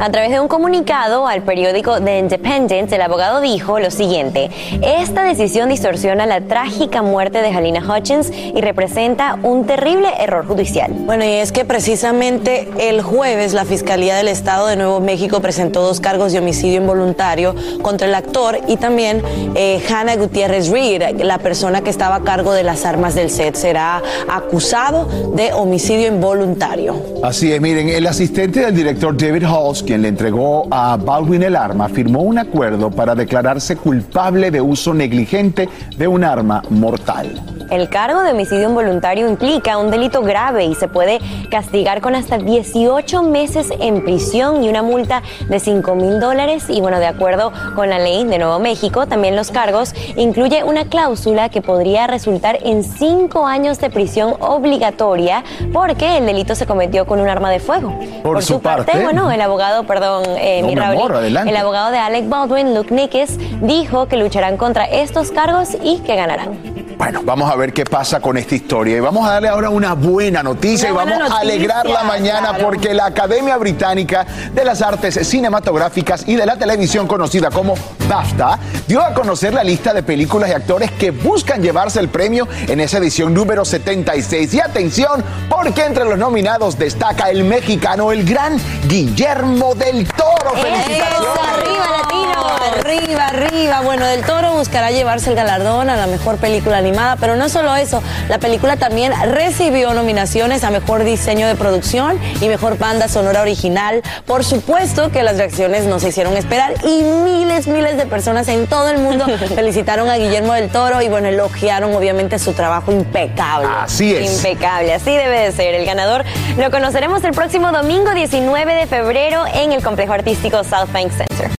A 0.00 0.10
través 0.10 0.32
de 0.32 0.40
un 0.40 0.48
comunicado 0.48 1.28
al 1.28 1.42
periódico 1.42 2.00
The 2.00 2.18
Independent, 2.18 2.92
el 2.92 3.02
abogado 3.02 3.40
dijo 3.40 3.78
lo 3.78 3.92
siguiente: 3.92 4.50
Esta 4.82 5.22
decisión 5.22 5.68
distorsiona 5.68 6.26
la 6.26 6.40
trágica 6.40 7.00
muerte 7.00 7.42
de 7.42 7.54
Halina 7.54 7.80
Hutchins 7.80 8.32
y 8.32 8.60
representa 8.60 9.38
un 9.44 9.66
terrible 9.66 10.08
error 10.18 10.44
judicial. 10.48 10.90
Bueno, 10.92 11.24
y 11.24 11.34
es 11.34 11.52
que 11.52 11.64
precisamente 11.64 12.68
el 12.80 13.02
jueves 13.02 13.52
la 13.52 13.64
Fiscalía 13.64 14.16
del 14.16 14.26
Estado 14.26 14.66
de 14.66 14.79
Nuevo 14.80 15.00
México 15.00 15.40
presentó 15.40 15.82
dos 15.82 16.00
cargos 16.00 16.32
de 16.32 16.38
homicidio 16.38 16.80
involuntario 16.80 17.54
contra 17.82 18.06
el 18.06 18.14
actor 18.14 18.58
y 18.66 18.78
también 18.78 19.22
eh, 19.54 19.82
Hannah 19.90 20.16
Gutiérrez 20.16 20.70
Reed, 20.70 21.20
la 21.22 21.36
persona 21.36 21.82
que 21.82 21.90
estaba 21.90 22.16
a 22.16 22.22
cargo 22.22 22.54
de 22.54 22.62
las 22.62 22.86
armas 22.86 23.14
del 23.14 23.28
set, 23.28 23.56
será 23.56 24.02
acusado 24.26 25.06
de 25.34 25.52
homicidio 25.52 26.08
involuntario. 26.08 26.96
Así 27.22 27.52
es, 27.52 27.60
miren, 27.60 27.90
el 27.90 28.06
asistente 28.06 28.60
del 28.60 28.74
director 28.74 29.14
David 29.14 29.44
Halls, 29.44 29.82
quien 29.82 30.00
le 30.00 30.08
entregó 30.08 30.66
a 30.70 30.96
Baldwin 30.96 31.42
el 31.42 31.56
arma, 31.56 31.90
firmó 31.90 32.22
un 32.22 32.38
acuerdo 32.38 32.90
para 32.90 33.14
declararse 33.14 33.76
culpable 33.76 34.50
de 34.50 34.62
uso 34.62 34.94
negligente 34.94 35.68
de 35.98 36.08
un 36.08 36.24
arma 36.24 36.62
mortal. 36.70 37.59
El 37.70 37.88
cargo 37.88 38.22
de 38.22 38.32
homicidio 38.32 38.68
involuntario 38.68 39.28
implica 39.28 39.78
un 39.78 39.90
delito 39.90 40.22
grave 40.22 40.64
y 40.64 40.74
se 40.74 40.88
puede 40.88 41.20
castigar 41.50 42.00
con 42.00 42.14
hasta 42.16 42.38
18 42.38 43.22
meses 43.22 43.68
en 43.80 44.02
prisión 44.04 44.64
y 44.64 44.68
una 44.68 44.82
multa 44.82 45.22
de 45.48 45.60
5 45.60 45.94
mil 45.94 46.18
dólares. 46.20 46.64
Y 46.68 46.80
bueno, 46.80 46.98
de 46.98 47.06
acuerdo 47.06 47.52
con 47.76 47.88
la 47.88 47.98
ley 47.98 48.24
de 48.24 48.38
Nuevo 48.38 48.58
México, 48.58 49.06
también 49.06 49.36
los 49.36 49.50
cargos 49.50 49.94
incluye 50.16 50.64
una 50.64 50.84
cláusula 50.86 51.48
que 51.48 51.62
podría 51.62 52.06
resultar 52.06 52.58
en 52.62 52.82
5 52.82 53.46
años 53.46 53.78
de 53.78 53.90
prisión 53.90 54.34
obligatoria 54.40 55.44
porque 55.72 56.18
el 56.18 56.26
delito 56.26 56.54
se 56.54 56.66
cometió 56.66 57.06
con 57.06 57.20
un 57.20 57.28
arma 57.28 57.50
de 57.50 57.60
fuego. 57.60 57.92
Por 58.22 58.42
su 58.42 58.60
parte- 58.60 59.02
bueno, 59.04 59.30
el 59.30 59.40
abogado, 59.40 59.84
perdón, 59.84 60.24
eh, 60.38 60.60
No, 60.62 60.66
mi 60.68 60.74
Raúl, 60.74 60.96
amor, 61.12 61.24
el 61.24 61.56
abogado 61.56 61.90
de 61.92 61.98
Alec 61.98 62.28
Baldwin, 62.28 62.74
Luke 62.74 62.92
Nickes, 62.92 63.38
dijo 63.60 64.06
que 64.06 64.16
lucharán 64.16 64.56
contra 64.56 64.84
estos 64.86 65.30
cargos 65.30 65.76
y 65.82 65.98
que 65.98 66.16
ganarán. 66.16 66.58
Bueno, 66.98 67.20
vamos 67.24 67.50
a 67.50 67.56
ver 67.56 67.59
qué 67.68 67.84
pasa 67.84 68.20
con 68.20 68.38
esta 68.38 68.54
historia 68.54 68.96
y 68.96 69.00
vamos 69.00 69.28
a 69.28 69.32
darle 69.32 69.48
ahora 69.48 69.68
una 69.68 69.92
buena 69.94 70.42
noticia 70.42 70.92
Una 70.92 71.04
y 71.04 71.06
vamos 71.06 71.30
a 71.30 71.38
alegrar 71.40 71.86
la 71.86 72.04
mañana 72.04 72.48
claro. 72.50 72.64
porque 72.64 72.94
la 72.94 73.06
Academia 73.06 73.56
Británica 73.58 74.26
de 74.54 74.64
las 74.64 74.80
Artes 74.80 75.28
Cinematográficas 75.28 76.26
y 76.26 76.36
de 76.36 76.46
la 76.46 76.56
Televisión 76.56 77.06
conocida 77.06 77.50
como 77.50 77.74
BAFTA 78.08 78.58
dio 78.88 79.02
a 79.02 79.12
conocer 79.12 79.52
la 79.52 79.62
lista 79.62 79.92
de 79.92 80.02
películas 80.02 80.48
y 80.48 80.52
actores 80.52 80.90
que 80.92 81.10
buscan 81.10 81.62
llevarse 81.62 82.00
el 82.00 82.08
premio 82.08 82.48
en 82.66 82.80
esa 82.80 82.98
edición 82.98 83.34
número 83.34 83.64
76. 83.64 84.54
Y 84.54 84.60
atención, 84.60 85.22
porque 85.48 85.84
entre 85.84 86.04
los 86.04 86.18
nominados 86.18 86.78
destaca 86.78 87.30
el 87.30 87.44
mexicano, 87.44 88.10
el 88.10 88.24
gran 88.24 88.56
Guillermo 88.88 89.74
del 89.74 90.08
Toro. 90.08 90.54
¡Felicitaciones! 90.54 91.38
¡Arriba, 91.52 91.86
latino! 91.98 92.59
Arriba, 92.78 93.26
arriba. 93.26 93.80
Bueno, 93.80 94.06
Del 94.06 94.22
Toro 94.24 94.52
buscará 94.52 94.90
llevarse 94.90 95.30
el 95.30 95.36
galardón 95.36 95.90
a 95.90 95.96
la 95.96 96.06
mejor 96.06 96.36
película 96.36 96.78
animada, 96.78 97.16
pero 97.16 97.34
no 97.34 97.48
solo 97.48 97.74
eso, 97.74 98.02
la 98.28 98.38
película 98.38 98.76
también 98.76 99.12
recibió 99.32 99.92
nominaciones 99.92 100.62
a 100.62 100.70
mejor 100.70 101.02
diseño 101.02 101.48
de 101.48 101.56
producción 101.56 102.18
y 102.40 102.48
mejor 102.48 102.78
banda 102.78 103.08
sonora 103.08 103.42
original. 103.42 104.02
Por 104.24 104.44
supuesto 104.44 105.10
que 105.10 105.22
las 105.22 105.36
reacciones 105.36 105.86
no 105.86 105.98
se 105.98 106.08
hicieron 106.08 106.36
esperar 106.36 106.74
y 106.84 107.02
miles, 107.02 107.66
miles 107.66 107.96
de 107.96 108.06
personas 108.06 108.46
en 108.48 108.66
todo 108.66 108.88
el 108.88 108.98
mundo 108.98 109.26
felicitaron 109.54 110.08
a 110.08 110.16
Guillermo 110.16 110.52
del 110.52 110.68
Toro 110.70 111.02
y 111.02 111.08
bueno, 111.08 111.28
elogiaron 111.28 111.94
obviamente 111.94 112.38
su 112.38 112.52
trabajo 112.52 112.92
impecable. 112.92 113.68
Así 113.80 114.14
es. 114.14 114.36
Impecable, 114.36 114.94
así 114.94 115.10
debe 115.10 115.40
de 115.40 115.52
ser. 115.52 115.74
El 115.74 115.86
ganador 115.86 116.24
lo 116.56 116.70
conoceremos 116.70 117.24
el 117.24 117.32
próximo 117.32 117.72
domingo 117.72 118.12
19 118.14 118.74
de 118.74 118.86
febrero 118.86 119.44
en 119.52 119.72
el 119.72 119.82
complejo 119.82 120.12
artístico 120.12 120.62
South 120.62 120.92
Bank 120.92 121.10
Center. 121.10 121.59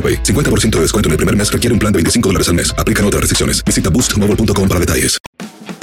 AroPay. 0.00 0.22
50% 0.22 0.70
de 0.76 0.80
descuento 0.80 1.08
en 1.08 1.12
el 1.12 1.16
primer 1.18 1.36
mes 1.36 1.52
requiere 1.52 1.74
un 1.74 1.78
plan 1.78 1.92
de 1.92 1.98
25 1.98 2.28
dólares 2.30 2.48
al 2.48 2.54
mes. 2.54 2.74
Aplican 2.78 3.04
otras 3.04 3.20
restricciones. 3.20 3.62
Visita 3.64 3.90
boostmobile.com 3.90 4.66
para 4.66 4.80
detalles. 4.80 5.18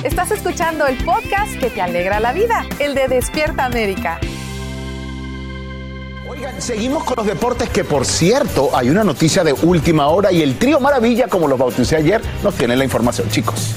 Estás 0.04 0.32
escuchando 0.32 0.86
el 0.86 0.96
podcast 1.04 1.58
que 1.60 1.70
te 1.70 1.82
alegra 1.82 2.20
la 2.20 2.32
vida, 2.32 2.66
el 2.80 2.94
de 2.96 3.08
Despierta 3.08 3.66
América. 3.66 4.20
Oigan, 6.38 6.62
seguimos 6.62 7.04
con 7.04 7.16
los 7.18 7.26
deportes 7.26 7.68
que 7.70 7.84
por 7.84 8.06
cierto 8.06 8.70
hay 8.76 8.92
una 8.92 9.04
noticia 9.04 9.44
de 9.44 9.54
última 9.54 10.10
hora 10.10 10.32
y 10.32 10.44
el 10.44 10.60
trío 10.60 10.80
Maravilla, 10.80 11.28
como 11.28 11.48
los 11.48 11.58
bauticé 11.58 11.96
ayer, 11.96 12.22
nos 12.44 12.54
tiene 12.54 12.76
la 12.76 12.84
información, 12.84 13.28
chicos. 13.32 13.74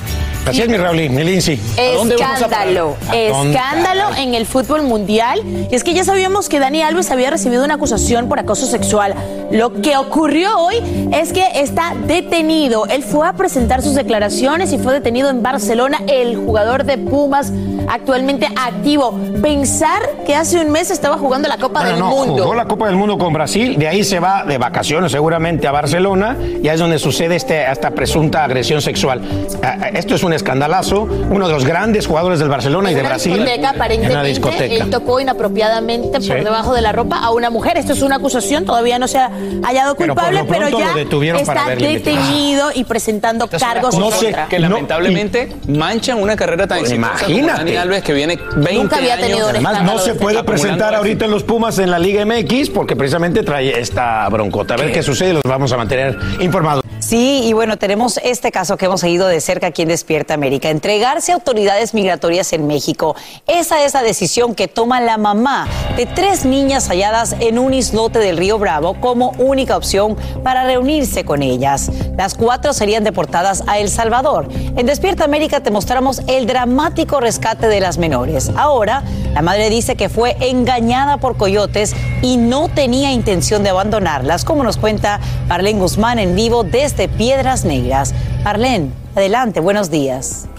Así 0.46 0.60
es, 0.60 0.68
mi 0.68 0.76
Raúl, 0.76 1.08
mi 1.08 1.24
Lindsay. 1.24 1.58
Escándalo, 1.78 2.98
escándalo 3.14 4.14
en 4.14 4.34
el 4.34 4.44
fútbol 4.44 4.82
mundial. 4.82 5.42
Y 5.70 5.74
es 5.74 5.84
que 5.84 5.94
ya 5.94 6.04
sabíamos 6.04 6.50
que 6.50 6.58
Dani 6.58 6.82
Alves 6.82 7.10
había 7.10 7.30
recibido 7.30 7.64
una 7.64 7.74
acusación 7.74 8.28
por 8.28 8.38
acoso 8.38 8.66
sexual. 8.66 9.14
Lo 9.50 9.80
que 9.80 9.96
ocurrió 9.96 10.58
hoy 10.58 10.76
es 11.12 11.32
que 11.32 11.46
está 11.54 11.94
detenido. 12.06 12.84
Él 12.86 13.02
fue 13.04 13.26
a 13.26 13.32
presentar 13.32 13.80
sus 13.80 13.94
declaraciones 13.94 14.74
y 14.74 14.78
fue 14.78 14.92
detenido 14.92 15.30
en 15.30 15.42
Barcelona, 15.42 16.02
el 16.08 16.36
jugador 16.36 16.84
de 16.84 16.98
Pumas 16.98 17.52
actualmente 17.88 18.46
activo. 18.56 19.18
Pensar 19.42 20.00
que 20.26 20.34
hace 20.34 20.60
un 20.60 20.70
mes 20.70 20.90
estaba 20.90 21.16
jugando 21.18 21.48
la 21.48 21.56
Copa 21.58 21.84
del 21.84 21.98
no, 21.98 22.08
Mundo. 22.10 22.42
Jugó 22.42 22.54
la 22.54 22.66
Copa 22.66 22.86
del 22.86 22.96
Mundo 22.96 23.18
con 23.18 23.32
Brasil, 23.32 23.76
de 23.78 23.88
ahí 23.88 24.04
se 24.04 24.20
va 24.20 24.44
de 24.44 24.58
vacaciones 24.58 25.12
seguramente 25.12 25.66
a 25.66 25.72
Barcelona 25.72 26.36
y 26.62 26.68
ahí 26.68 26.74
es 26.74 26.80
donde 26.80 26.98
sucede 26.98 27.36
este, 27.36 27.70
esta 27.70 27.90
presunta 27.90 28.44
agresión 28.44 28.80
sexual. 28.82 29.22
Ah, 29.62 29.76
ah, 29.82 29.88
Esto 29.88 30.14
es 30.14 30.22
un 30.22 30.32
escandalazo, 30.32 31.02
uno 31.30 31.46
de 31.48 31.52
los 31.54 31.64
grandes 31.64 32.06
jugadores 32.06 32.38
del 32.38 32.48
Barcelona 32.48 32.90
y 32.90 32.94
de 32.94 33.02
Brasil. 33.02 33.32
discoteca, 33.32 33.54
en 33.54 33.60
una 33.60 33.70
aparentemente, 33.70 34.28
discoteca. 34.28 34.64
él 34.84 34.90
tocó 34.90 35.20
inapropiadamente 35.20 36.20
Sí. 36.20 36.28
por 36.28 36.44
debajo 36.44 36.74
de 36.74 36.82
la 36.82 36.92
ropa 36.92 37.18
a 37.18 37.30
una 37.30 37.50
mujer. 37.50 37.76
Esto 37.78 37.92
es 37.92 38.02
una 38.02 38.16
acusación, 38.16 38.64
todavía 38.64 38.98
no 38.98 39.08
se 39.08 39.18
ha 39.18 39.30
hallado 39.62 39.94
culpable, 39.94 40.44
pero, 40.48 40.68
ya 40.68 40.88
lo 40.90 40.94
detuvieron 40.94 41.44
para 41.44 41.72
está 41.72 41.86
detenido 41.86 42.70
y 42.74 42.84
presentando 42.84 43.48
cargos 43.48 43.96
No 43.98 44.10
contra. 44.10 44.46
que 44.48 44.58
lamentablemente 44.58 45.52
manchan 45.68 46.18
una 46.22 46.36
carrera 46.36 46.66
tan 46.66 46.78
exitosa 46.80 47.12
como 47.24 47.30
Imagínate. 47.30 47.69
Dani 47.74 47.82
Alves 47.82 48.02
que 48.02 48.12
viene 48.12 48.38
20 48.56 48.74
Nunca 48.74 48.96
había 48.96 49.14
años. 49.14 49.26
tenido 49.26 49.48
Además, 49.48 49.82
no 49.82 49.98
se 49.98 50.14
puede 50.14 50.42
presentar 50.44 50.94
ahorita 50.94 51.24
en 51.24 51.30
los 51.30 51.42
Pumas 51.42 51.78
en 51.78 51.90
la 51.90 51.98
Liga 51.98 52.24
MX 52.24 52.70
porque 52.70 52.96
precisamente 52.96 53.42
trae 53.42 53.78
esta 53.78 54.28
broncota. 54.28 54.74
A 54.74 54.76
ver 54.76 54.92
qué 54.92 55.02
sucede 55.02 55.32
los 55.34 55.42
vamos 55.44 55.72
a 55.72 55.76
mantener 55.76 56.18
informados. 56.40 56.84
Sí, 57.10 57.42
y 57.42 57.54
bueno, 57.54 57.76
tenemos 57.76 58.20
este 58.22 58.52
caso 58.52 58.76
que 58.76 58.84
hemos 58.84 59.00
seguido 59.00 59.26
de 59.26 59.40
cerca 59.40 59.66
aquí 59.66 59.82
en 59.82 59.88
Despierta 59.88 60.32
América. 60.34 60.70
Entregarse 60.70 61.32
a 61.32 61.34
autoridades 61.34 61.92
migratorias 61.92 62.52
en 62.52 62.68
México. 62.68 63.16
Esa 63.48 63.84
es 63.84 63.94
la 63.94 64.04
decisión 64.04 64.54
que 64.54 64.68
toma 64.68 65.00
la 65.00 65.18
mamá 65.18 65.66
de 65.96 66.06
tres 66.06 66.44
niñas 66.44 66.86
halladas 66.86 67.34
en 67.40 67.58
un 67.58 67.74
islote 67.74 68.20
del 68.20 68.36
río 68.36 68.60
Bravo 68.60 68.94
como 69.00 69.30
única 69.38 69.76
opción 69.76 70.16
para 70.44 70.62
reunirse 70.62 71.24
con 71.24 71.42
ellas. 71.42 71.90
Las 72.16 72.36
cuatro 72.36 72.72
serían 72.72 73.02
deportadas 73.02 73.64
a 73.66 73.80
El 73.80 73.88
Salvador. 73.88 74.46
En 74.76 74.86
Despierta 74.86 75.24
América 75.24 75.64
te 75.64 75.72
mostramos 75.72 76.22
el 76.28 76.46
dramático 76.46 77.18
rescate 77.18 77.66
de 77.66 77.80
las 77.80 77.98
menores. 77.98 78.52
Ahora, 78.54 79.02
la 79.34 79.42
madre 79.42 79.68
dice 79.68 79.96
que 79.96 80.08
fue 80.08 80.36
engañada 80.38 81.16
por 81.16 81.36
coyotes 81.36 81.92
y 82.22 82.36
no 82.36 82.68
tenía 82.68 83.10
intención 83.10 83.64
de 83.64 83.70
abandonarlas, 83.70 84.44
como 84.44 84.62
nos 84.62 84.76
cuenta 84.76 85.18
Marlene 85.48 85.80
Guzmán 85.80 86.20
en 86.20 86.36
vivo 86.36 86.62
desde 86.62 86.99
Piedras 87.08 87.64
Negras. 87.64 88.14
Marlene, 88.44 88.90
adelante, 89.14 89.60
buenos 89.60 89.90
días. 89.90 90.49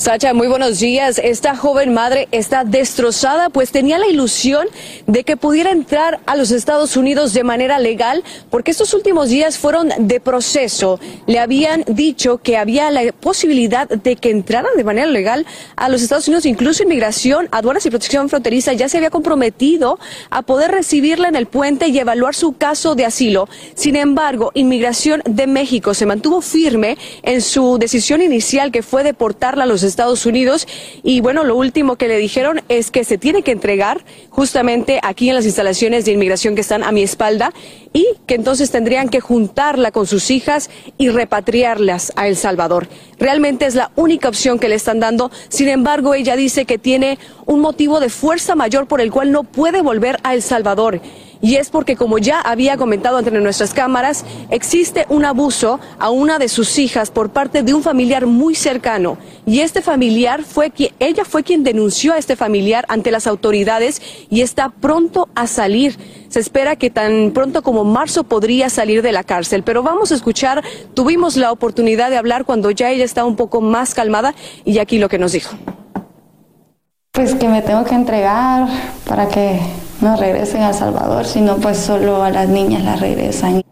Sacha, 0.00 0.32
muy 0.32 0.48
buenos 0.48 0.80
días. 0.80 1.20
Esta 1.22 1.54
joven 1.54 1.92
madre 1.92 2.26
está 2.32 2.64
destrozada, 2.64 3.50
pues 3.50 3.70
tenía 3.70 3.98
la 3.98 4.06
ilusión 4.06 4.66
de 5.06 5.24
que 5.24 5.36
pudiera 5.36 5.72
entrar 5.72 6.20
a 6.24 6.36
los 6.36 6.52
Estados 6.52 6.96
Unidos 6.96 7.34
de 7.34 7.44
manera 7.44 7.78
legal, 7.78 8.24
porque 8.48 8.70
estos 8.70 8.94
últimos 8.94 9.28
días 9.28 9.58
fueron 9.58 9.90
de 9.98 10.18
proceso. 10.18 10.98
Le 11.26 11.38
habían 11.38 11.84
dicho 11.86 12.38
que 12.38 12.56
había 12.56 12.90
la 12.90 13.12
posibilidad 13.12 13.90
de 13.90 14.16
que 14.16 14.30
entraran 14.30 14.74
de 14.74 14.84
manera 14.84 15.06
legal 15.06 15.44
a 15.76 15.90
los 15.90 16.00
Estados 16.00 16.26
Unidos, 16.28 16.46
incluso 16.46 16.82
Inmigración, 16.82 17.48
Aduanas 17.50 17.84
y 17.84 17.90
Protección 17.90 18.30
Fronteriza 18.30 18.72
ya 18.72 18.88
se 18.88 18.96
había 18.96 19.10
comprometido 19.10 19.98
a 20.30 20.40
poder 20.40 20.70
recibirla 20.70 21.28
en 21.28 21.36
el 21.36 21.44
puente 21.44 21.88
y 21.88 21.98
evaluar 21.98 22.34
su 22.34 22.54
caso 22.54 22.94
de 22.94 23.04
asilo. 23.04 23.50
Sin 23.74 23.96
embargo, 23.96 24.50
Inmigración 24.54 25.20
de 25.26 25.46
México 25.46 25.92
se 25.92 26.06
mantuvo 26.06 26.40
firme 26.40 26.96
en 27.22 27.42
su 27.42 27.76
decisión 27.76 28.22
inicial, 28.22 28.72
que 28.72 28.82
fue 28.82 29.04
deportarla 29.04 29.64
a 29.64 29.66
los 29.66 29.82
Estados 29.82 29.89
Unidos. 30.26 30.66
Y 31.02 31.20
bueno, 31.20 31.44
lo 31.44 31.56
último 31.56 31.96
que 31.96 32.08
le 32.08 32.16
dijeron 32.16 32.62
es 32.68 32.90
que 32.90 33.04
se 33.04 33.18
tiene 33.18 33.42
que 33.42 33.52
entregar 33.52 34.04
justamente 34.30 35.00
aquí 35.02 35.28
en 35.28 35.34
las 35.34 35.44
instalaciones 35.44 36.04
de 36.04 36.12
inmigración 36.12 36.54
que 36.54 36.60
están 36.60 36.82
a 36.82 36.92
mi 36.92 37.02
espalda 37.02 37.52
y 37.92 38.06
que 38.26 38.34
entonces 38.34 38.70
tendrían 38.70 39.08
que 39.08 39.20
juntarla 39.20 39.90
con 39.90 40.06
sus 40.06 40.30
hijas 40.30 40.70
y 40.96 41.08
repatriarlas 41.08 42.12
a 42.16 42.28
El 42.28 42.36
Salvador. 42.36 42.88
Realmente 43.18 43.66
es 43.66 43.74
la 43.74 43.90
única 43.96 44.28
opción 44.28 44.58
que 44.58 44.68
le 44.68 44.76
están 44.76 45.00
dando. 45.00 45.30
Sin 45.48 45.68
embargo, 45.68 46.14
ella 46.14 46.36
dice 46.36 46.64
que 46.64 46.78
tiene 46.78 47.18
un 47.46 47.60
motivo 47.60 48.00
de 48.00 48.08
fuerza 48.08 48.54
mayor 48.54 48.86
por 48.86 49.00
el 49.00 49.10
cual 49.10 49.32
no 49.32 49.44
puede 49.44 49.82
volver 49.82 50.18
a 50.22 50.34
El 50.34 50.42
Salvador. 50.42 51.00
Y 51.42 51.56
es 51.56 51.70
porque, 51.70 51.96
como 51.96 52.18
ya 52.18 52.40
había 52.40 52.76
comentado 52.76 53.16
ante 53.16 53.30
nuestras 53.30 53.72
cámaras, 53.72 54.24
existe 54.50 55.06
un 55.08 55.24
abuso 55.24 55.80
a 55.98 56.10
una 56.10 56.38
de 56.38 56.48
sus 56.48 56.78
hijas 56.78 57.10
por 57.10 57.30
parte 57.30 57.62
de 57.62 57.72
un 57.72 57.82
familiar 57.82 58.26
muy 58.26 58.54
cercano. 58.54 59.16
Y 59.46 59.60
este 59.60 59.80
familiar 59.80 60.42
fue 60.44 60.70
quien, 60.70 60.92
ella 60.98 61.24
fue 61.24 61.42
quien 61.42 61.64
denunció 61.64 62.12
a 62.12 62.18
este 62.18 62.36
familiar 62.36 62.84
ante 62.88 63.10
las 63.10 63.26
autoridades 63.26 64.02
y 64.28 64.42
está 64.42 64.68
pronto 64.68 65.28
a 65.34 65.46
salir. 65.46 65.96
Se 66.28 66.40
espera 66.40 66.76
que 66.76 66.90
tan 66.90 67.30
pronto 67.32 67.62
como 67.62 67.84
marzo 67.84 68.24
podría 68.24 68.68
salir 68.68 69.00
de 69.00 69.12
la 69.12 69.24
cárcel. 69.24 69.62
Pero 69.62 69.82
vamos 69.82 70.12
a 70.12 70.16
escuchar, 70.16 70.62
tuvimos 70.94 71.36
la 71.36 71.52
oportunidad 71.52 72.10
de 72.10 72.18
hablar 72.18 72.44
cuando 72.44 72.70
ya 72.70 72.90
ella 72.90 73.04
está 73.04 73.24
un 73.24 73.36
poco 73.36 73.62
más 73.62 73.94
calmada 73.94 74.34
y 74.64 74.78
aquí 74.78 74.98
lo 74.98 75.08
que 75.08 75.18
nos 75.18 75.32
dijo. 75.32 75.56
Pues 77.12 77.34
que 77.34 77.48
me 77.48 77.60
tengo 77.60 77.84
que 77.84 77.94
entregar 77.96 78.68
para 79.08 79.26
que 79.26 79.60
nos 80.00 80.20
regresen 80.20 80.62
a 80.62 80.72
Salvador, 80.72 81.26
si 81.26 81.40
no 81.40 81.56
pues 81.56 81.76
solo 81.76 82.22
a 82.22 82.30
las 82.30 82.48
niñas 82.48 82.84
las 82.84 83.00
regresan. 83.00 83.62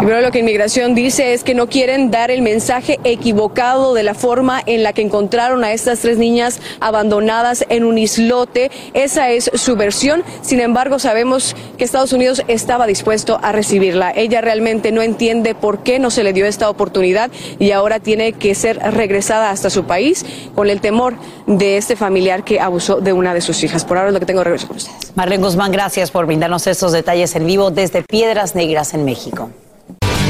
Y 0.00 0.04
bueno, 0.04 0.20
lo 0.20 0.32
que 0.32 0.40
Inmigración 0.40 0.94
dice 0.94 1.34
es 1.34 1.44
que 1.44 1.54
no 1.54 1.68
quieren 1.68 2.10
dar 2.10 2.32
el 2.32 2.42
mensaje 2.42 2.98
equivocado 3.04 3.94
de 3.94 4.02
la 4.02 4.14
forma 4.14 4.60
en 4.66 4.82
la 4.82 4.92
que 4.92 5.02
encontraron 5.02 5.62
a 5.62 5.72
estas 5.72 6.00
tres 6.00 6.18
niñas 6.18 6.60
abandonadas 6.80 7.64
en 7.68 7.84
un 7.84 7.96
islote. 7.96 8.72
Esa 8.92 9.30
es 9.30 9.50
su 9.54 9.76
versión. 9.76 10.24
Sin 10.42 10.60
embargo, 10.60 10.98
sabemos 10.98 11.54
que 11.78 11.84
Estados 11.84 12.12
Unidos 12.12 12.42
estaba 12.48 12.88
dispuesto 12.88 13.38
a 13.40 13.52
recibirla. 13.52 14.10
Ella 14.10 14.40
realmente 14.40 14.90
no 14.90 15.00
entiende 15.00 15.54
por 15.54 15.84
qué 15.84 16.00
no 16.00 16.10
se 16.10 16.24
le 16.24 16.32
dio 16.32 16.44
esta 16.44 16.68
oportunidad 16.68 17.30
y 17.60 17.70
ahora 17.70 18.00
tiene 18.00 18.32
que 18.32 18.56
ser 18.56 18.78
regresada 18.78 19.50
hasta 19.50 19.70
su 19.70 19.84
país 19.84 20.26
con 20.56 20.70
el 20.70 20.80
temor 20.80 21.14
de 21.46 21.76
este 21.76 21.94
familiar 21.94 22.42
que 22.42 22.58
abusó 22.58 23.00
de 23.00 23.12
una 23.12 23.32
de 23.32 23.40
sus 23.40 23.62
hijas. 23.62 23.84
Por 23.84 23.96
ahora 23.96 24.08
es 24.08 24.14
lo 24.14 24.20
que 24.20 24.26
tengo 24.26 24.42
regreso 24.42 24.66
con 24.66 24.76
ustedes. 24.76 25.12
Marlene 25.14 25.44
Guzmán, 25.44 25.70
gracias 25.70 26.10
por 26.10 26.26
brindarnos 26.26 26.66
estos 26.66 26.90
detalles 26.90 27.34
en 27.36 27.46
vivo 27.46 27.70
desde 27.70 28.02
Piedras 28.02 28.56
Negras 28.56 28.92
en 28.92 29.04
México. 29.04 29.50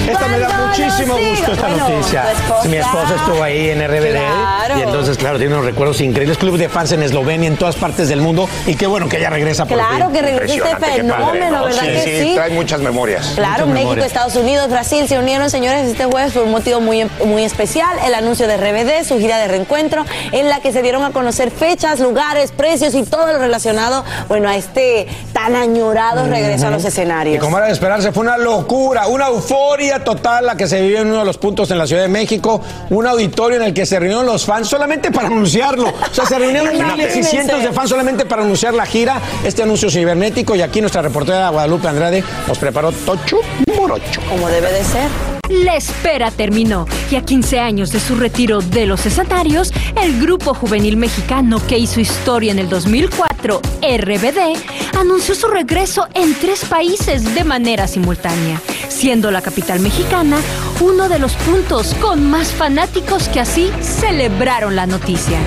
Esta 0.09 0.29
me 0.29 0.39
da 0.39 0.67
muchísimo 0.67 1.15
gusto 1.17 1.53
esta 1.53 1.67
Bueno, 1.69 1.89
noticia. 1.89 2.25
esposa. 2.33 2.69
Mi 2.69 2.77
esposa 2.77 3.15
estuvo 3.17 3.43
ahí 3.43 3.71
en 3.71 3.81
RBD 3.81 4.11
Claro. 4.11 4.79
y 4.79 4.83
entonces, 4.83 5.17
claro, 5.17 5.39
tiene 5.39 5.55
unos 5.55 5.65
recuerdos 5.67 6.01
increíbles. 6.03 6.37
Club 6.37 6.59
de 6.59 6.69
fans 6.69 6.93
en 6.93 7.03
Eslovenia, 7.03 7.49
en 7.49 7.57
todas 7.57 7.77
partes 7.77 8.09
del 8.09 8.21
mundo. 8.21 8.49
Y 8.67 8.75
qué 8.75 8.87
bueno 8.87 9.09
que 9.09 9.17
ella 9.17 9.31
regresa 9.31 9.65
por 9.65 9.79
Claro 9.79 10.07
fin. 10.07 10.13
que 10.15 10.23
regresa 10.23 10.55
este 10.55 10.77
padre, 10.77 10.93
fenómeno, 10.97 11.51
¿no? 11.59 11.65
¿verdad 11.65 11.81
Sí, 11.83 11.87
que 11.89 12.01
sí, 12.03 12.29
sí? 12.29 12.35
trae 12.35 12.51
muchas 12.51 12.81
memorias. 12.81 13.33
Claro, 13.35 13.53
Muchas 13.53 13.67
México, 13.69 13.81
memorias. 13.91 14.07
Estados 14.07 14.37
Unidos, 14.37 14.69
Brasil 14.71 15.09
se 15.09 15.19
unieron, 15.19 15.49
señores, 15.51 15.89
este 15.89 16.05
jueves 16.05 16.33
por 16.33 16.43
un 16.43 16.51
motivo 16.51 16.81
muy, 16.81 17.09
muy 17.25 17.45
especial, 17.45 17.97
el 18.07 18.15
anuncio 18.15 18.47
de 18.47 18.57
RBD, 18.59 19.05
su 19.09 19.19
gira 19.19 19.39
de 19.39 19.49
reencuentro, 19.49 20.05
en 20.33 20.49
la 20.51 20.61
que 20.61 20.73
se 20.73 20.83
dieron 20.83 21.03
a 21.05 21.11
conocer 21.13 21.51
fechas, 21.51 21.99
lugares, 22.01 22.53
precios 22.53 22.95
y 22.95 23.05
todo 23.05 23.27
lo 23.33 23.39
relacionado, 23.39 24.05
bueno, 24.29 24.49
a 24.51 24.57
este 24.57 25.07
tan 25.33 25.57
añorado 25.57 26.27
regreso 26.29 26.67
a 26.67 26.71
los 26.71 26.85
Y 26.85 26.89
escenarios. 26.89 27.43
como 27.43 27.57
era 27.57 27.67
de 27.67 27.73
esperarse, 27.73 28.13
fue 28.13 28.23
una 28.23 28.37
locura, 28.37 29.07
una 29.07 29.29
euforia 29.29 29.94
total 30.03 30.47
la 30.47 30.57
que 30.57 30.67
se 30.67 30.81
vivió 30.81 31.01
en 31.01 31.09
uno 31.09 31.21
de 31.21 31.25
los 31.25 31.39
puntos 31.39 31.71
en 31.71 31.79
la 31.79 31.87
Ciudad 31.87 32.03
de 32.03 32.09
México, 32.09 32.61
un 32.91 33.07
auditorio 33.07 33.59
en 33.59 33.65
el 33.65 33.75
que 33.75 33.87
se 33.87 33.99
reunieron 33.99 34.27
los 34.27 34.45
fans 34.45 34.69
solamente 34.69 35.11
para 35.11 35.29
anunciarlo. 35.29 35.89
O 35.89 36.15
sea, 36.15 36.27
se 36.27 36.39
reunieron 36.39 36.77
miles 36.77 37.17
y 37.17 37.23
cientos 37.23 37.63
de 37.63 37.73
fans 37.73 37.91
solamente 37.91 38.25
para 38.25 38.43
anunciar 38.43 38.75
la 38.75 38.87
gira, 38.87 39.21
este 39.45 39.63
anuncio 39.63 39.91
cibernético. 39.91 40.55
Y 40.55 40.63
aquí 40.63 40.81
nuestra 40.81 41.03
reportera 41.03 41.51
Guadalupe 41.51 41.89
Andrade 41.89 42.25
nos 42.49 42.59
preparó 42.59 42.93
Tocho 42.93 43.39
Morocho. 43.77 44.21
Como 44.29 44.49
debe 44.49 44.73
de 44.73 44.85
ser. 44.85 45.34
La 45.49 45.77
espera 45.77 46.31
terminó 46.31 46.87
y 47.11 47.17
a 47.17 47.23
15 47.23 47.61
años 47.61 47.93
de 47.93 48.01
su 48.01 48.17
retiro 48.17 48.61
de 48.61 48.87
los 48.87 49.05
escenarios, 49.05 49.73
el 50.01 50.19
grupo 50.21 50.55
juvenil 50.55 50.97
mexicano 50.97 51.61
que 51.67 51.79
hizo 51.79 52.01
historia 52.01 52.51
en 52.51 52.59
el 52.59 52.69
2004, 52.69 53.61
RBD, 53.83 54.99
anunció 54.99 55.35
su 55.35 55.49
regreso 55.49 56.09
en 56.15 56.35
tres 56.35 56.65
países 56.65 57.35
de 57.35 57.45
manera 57.45 57.87
simultánea, 57.87 58.61
siendo 58.89 59.31
la 59.31 59.43
capital 59.43 59.81
mexicana 59.81 60.39
uno 60.81 61.09
de 61.09 61.19
los 61.19 61.35
puntos 61.35 61.95
con 62.01 62.31
más 62.31 62.49
fanáticos 62.49 63.29
que 63.29 63.41
así 63.41 63.71
celebraron 63.81 64.75
la 64.75 64.87
noticia. 64.87 65.39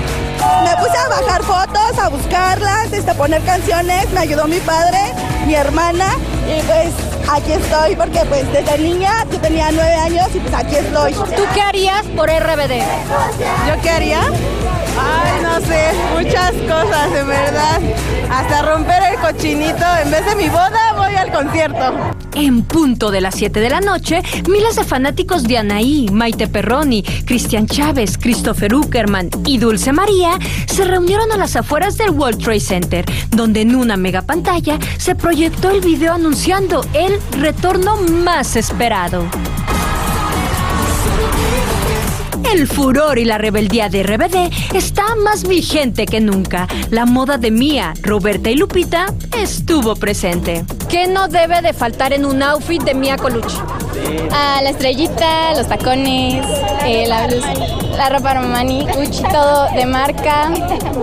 Me 0.62 0.76
puse 0.76 0.96
a 0.96 1.08
bajar 1.08 1.42
fotos, 1.42 1.98
a 1.98 2.08
buscarlas, 2.08 2.92
este, 2.92 3.10
a 3.10 3.14
poner 3.14 3.42
canciones, 3.42 4.08
me 4.12 4.20
ayudó 4.20 4.46
mi 4.46 4.58
padre, 4.60 4.98
mi 5.46 5.54
hermana 5.54 6.14
y 6.46 6.62
pues 6.62 7.07
aquí 7.30 7.52
estoy 7.52 7.96
porque 7.96 8.20
pues 8.28 8.50
desde 8.52 8.78
niña 8.78 9.24
yo 9.30 9.38
tenía 9.40 9.70
nueve 9.70 9.94
años 9.94 10.28
y 10.34 10.40
pues 10.40 10.54
aquí 10.54 10.76
estoy. 10.76 11.12
¿Tú 11.12 11.42
qué 11.54 11.60
harías 11.60 12.04
por 12.16 12.28
RBD? 12.28 12.78
¿Yo 13.68 13.82
qué 13.82 13.90
haría? 13.90 14.20
Ay, 15.00 15.42
no 15.42 15.60
sé, 15.60 15.92
muchas 16.14 16.52
cosas, 16.52 17.12
de 17.12 17.22
verdad. 17.22 17.80
Hasta 18.30 18.62
romper 18.62 19.02
el 19.12 19.18
cochinito, 19.20 19.84
en 20.02 20.10
vez 20.10 20.24
de 20.26 20.34
mi 20.34 20.48
boda 20.48 20.94
voy 20.96 21.14
al 21.14 21.30
concierto. 21.30 22.17
En 22.38 22.62
punto 22.62 23.10
de 23.10 23.20
las 23.20 23.34
7 23.34 23.58
de 23.58 23.68
la 23.68 23.80
noche, 23.80 24.22
miles 24.48 24.76
de 24.76 24.84
fanáticos 24.84 25.42
de 25.42 25.58
Anaí, 25.58 26.06
Maite 26.12 26.46
Perroni, 26.46 27.02
Cristian 27.02 27.66
Chávez, 27.66 28.16
Christopher 28.16 28.76
Uckerman 28.76 29.28
y 29.44 29.58
Dulce 29.58 29.92
María 29.92 30.38
se 30.68 30.84
reunieron 30.84 31.32
a 31.32 31.36
las 31.36 31.56
afueras 31.56 31.98
del 31.98 32.10
World 32.10 32.40
Trade 32.40 32.60
Center, 32.60 33.04
donde 33.30 33.62
en 33.62 33.74
una 33.74 33.96
mega 33.96 34.22
pantalla 34.22 34.78
se 34.98 35.16
proyectó 35.16 35.70
el 35.70 35.80
video 35.80 36.14
anunciando 36.14 36.86
el 36.94 37.18
retorno 37.40 37.96
más 38.02 38.54
esperado. 38.54 39.24
El 42.52 42.66
furor 42.66 43.18
y 43.18 43.24
la 43.26 43.36
rebeldía 43.36 43.88
de 43.90 44.02
RBD 44.02 44.74
está 44.74 45.14
más 45.16 45.46
vigente 45.46 46.06
que 46.06 46.20
nunca. 46.20 46.66
La 46.90 47.04
moda 47.04 47.36
de 47.36 47.50
Mía, 47.50 47.92
Roberta 48.02 48.50
y 48.50 48.56
Lupita 48.56 49.12
estuvo 49.36 49.94
presente. 49.94 50.64
¿Qué 50.88 51.06
no 51.06 51.28
debe 51.28 51.60
de 51.60 51.74
faltar 51.74 52.14
en 52.14 52.24
un 52.24 52.42
outfit 52.42 52.82
de 52.82 52.94
Mía 52.94 53.16
Colucci? 53.16 53.58
Ah, 54.32 54.60
la 54.62 54.70
estrellita, 54.70 55.54
los 55.56 55.68
tacones, 55.68 56.46
eh, 56.86 57.06
la 57.06 57.26
blusa, 57.26 57.52
la 57.96 58.08
ropa 58.08 58.30
Armani, 58.30 58.86
Gucci, 58.94 59.22
todo 59.24 59.66
de 59.74 59.84
marca, 59.84 60.50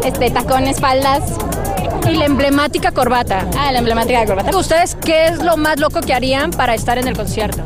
este, 0.03 0.31
tacones, 0.31 0.79
faldas. 0.79 1.21
Y 2.09 2.15
la 2.15 2.25
emblemática 2.25 2.91
corbata. 2.91 3.47
Ah, 3.57 3.71
la 3.71 3.79
emblemática 3.79 4.25
corbata. 4.25 4.55
¿Ustedes 4.57 4.95
qué 4.95 5.27
es 5.27 5.43
lo 5.43 5.57
más 5.57 5.79
loco 5.79 6.01
que 6.01 6.13
harían 6.13 6.49
para 6.51 6.73
estar 6.73 6.97
en 6.97 7.07
el 7.07 7.15
concierto? 7.15 7.61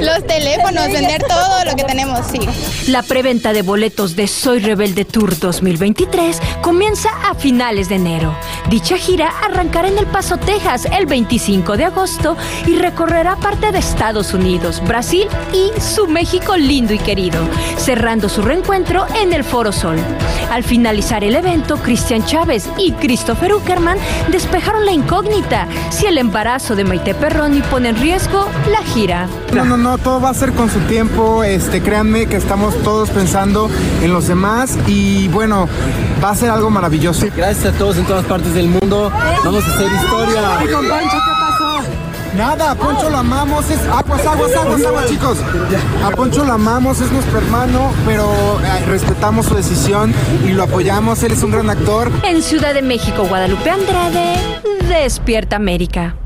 Los 0.00 0.26
teléfonos, 0.26 0.90
vender 0.90 1.22
todo 1.22 1.64
lo 1.64 1.76
que 1.76 1.84
tenemos, 1.84 2.20
sí. 2.26 2.40
La 2.90 3.02
preventa 3.02 3.52
de 3.52 3.62
boletos 3.62 4.16
de 4.16 4.26
Soy 4.26 4.58
Rebelde 4.58 5.04
Tour 5.04 5.38
2023 5.38 6.40
comienza 6.62 7.10
a 7.28 7.34
finales 7.34 7.88
de 7.88 7.96
enero. 7.96 8.34
Dicha 8.68 8.96
gira 8.96 9.28
arrancará 9.44 9.88
en 9.88 9.98
El 9.98 10.06
Paso, 10.06 10.36
Texas, 10.38 10.86
el 10.86 11.06
25 11.06 11.76
de 11.76 11.84
agosto 11.84 12.36
y 12.66 12.76
recorrerá 12.76 13.36
parte 13.36 13.70
de 13.72 13.78
Estados 13.78 14.34
Unidos, 14.34 14.82
Brasil 14.86 15.28
y 15.52 15.70
su 15.80 16.06
México 16.06 16.56
lindo 16.56 16.94
y 16.94 16.98
querido, 16.98 17.40
cerrando 17.76 18.28
su 18.28 18.42
reencuentro 18.42 19.06
en 19.20 19.32
el 19.32 19.44
Foro 19.44 19.70
Sol. 19.70 19.96
Al 20.50 20.64
finalizar 20.64 21.24
el 21.24 21.36
evento, 21.36 21.76
Cristian 21.76 22.24
Chávez 22.24 22.68
y 22.78 22.92
Christopher 22.92 23.54
Uckerman 23.54 23.98
despejaron 24.30 24.84
la 24.86 24.92
incógnita 24.92 25.66
si 25.90 26.06
el 26.06 26.18
embarazo 26.18 26.74
de 26.74 26.84
Maite 26.84 27.14
Perroni 27.14 27.60
pone 27.62 27.90
en 27.90 27.96
riesgo 27.96 28.48
la 28.70 28.82
gira. 28.82 29.28
No, 29.52 29.64
no, 29.64 29.76
no, 29.76 29.98
todo 29.98 30.20
va 30.20 30.30
a 30.30 30.34
ser 30.34 30.52
con 30.52 30.70
su 30.70 30.80
tiempo. 30.80 31.44
Este, 31.44 31.82
créanme 31.82 32.26
que 32.26 32.36
estamos 32.36 32.74
todos 32.82 33.10
pensando 33.10 33.68
en 34.02 34.12
los 34.12 34.26
demás 34.26 34.78
y 34.86 35.28
bueno, 35.28 35.68
va 36.22 36.30
a 36.30 36.34
ser 36.34 36.50
algo 36.50 36.70
maravilloso. 36.70 37.26
Gracias 37.36 37.74
a 37.74 37.78
todos 37.78 37.96
en 37.98 38.04
todas 38.04 38.24
partes 38.24 38.53
del 38.54 38.68
mundo. 38.68 39.10
Vamos 39.44 39.64
a 39.64 39.74
hacer 39.74 39.92
historia. 39.92 40.58
¿qué 40.60 40.68
pasó? 40.68 41.80
Nada, 42.36 42.72
a 42.72 42.74
Poncho 42.74 43.10
lo 43.10 43.18
amamos, 43.18 43.70
es 43.70 43.80
aguas, 43.86 44.26
aguas, 44.26 44.56
aguas, 44.56 44.84
aguas, 44.84 45.06
chicos. 45.08 45.38
A 46.04 46.10
Poncho 46.10 46.44
lo 46.44 46.52
amamos, 46.52 47.00
es 47.00 47.12
nuestro 47.12 47.38
hermano, 47.38 47.92
pero 48.04 48.60
eh, 48.60 48.84
respetamos 48.86 49.46
su 49.46 49.54
decisión 49.54 50.12
y 50.44 50.48
lo 50.48 50.64
apoyamos, 50.64 51.22
él 51.22 51.32
es 51.32 51.42
un 51.42 51.52
gran 51.52 51.70
actor. 51.70 52.10
En 52.24 52.42
Ciudad 52.42 52.74
de 52.74 52.82
México, 52.82 53.24
Guadalupe 53.28 53.70
Andrade, 53.70 54.34
Despierta 54.88 55.56
América. 55.56 56.16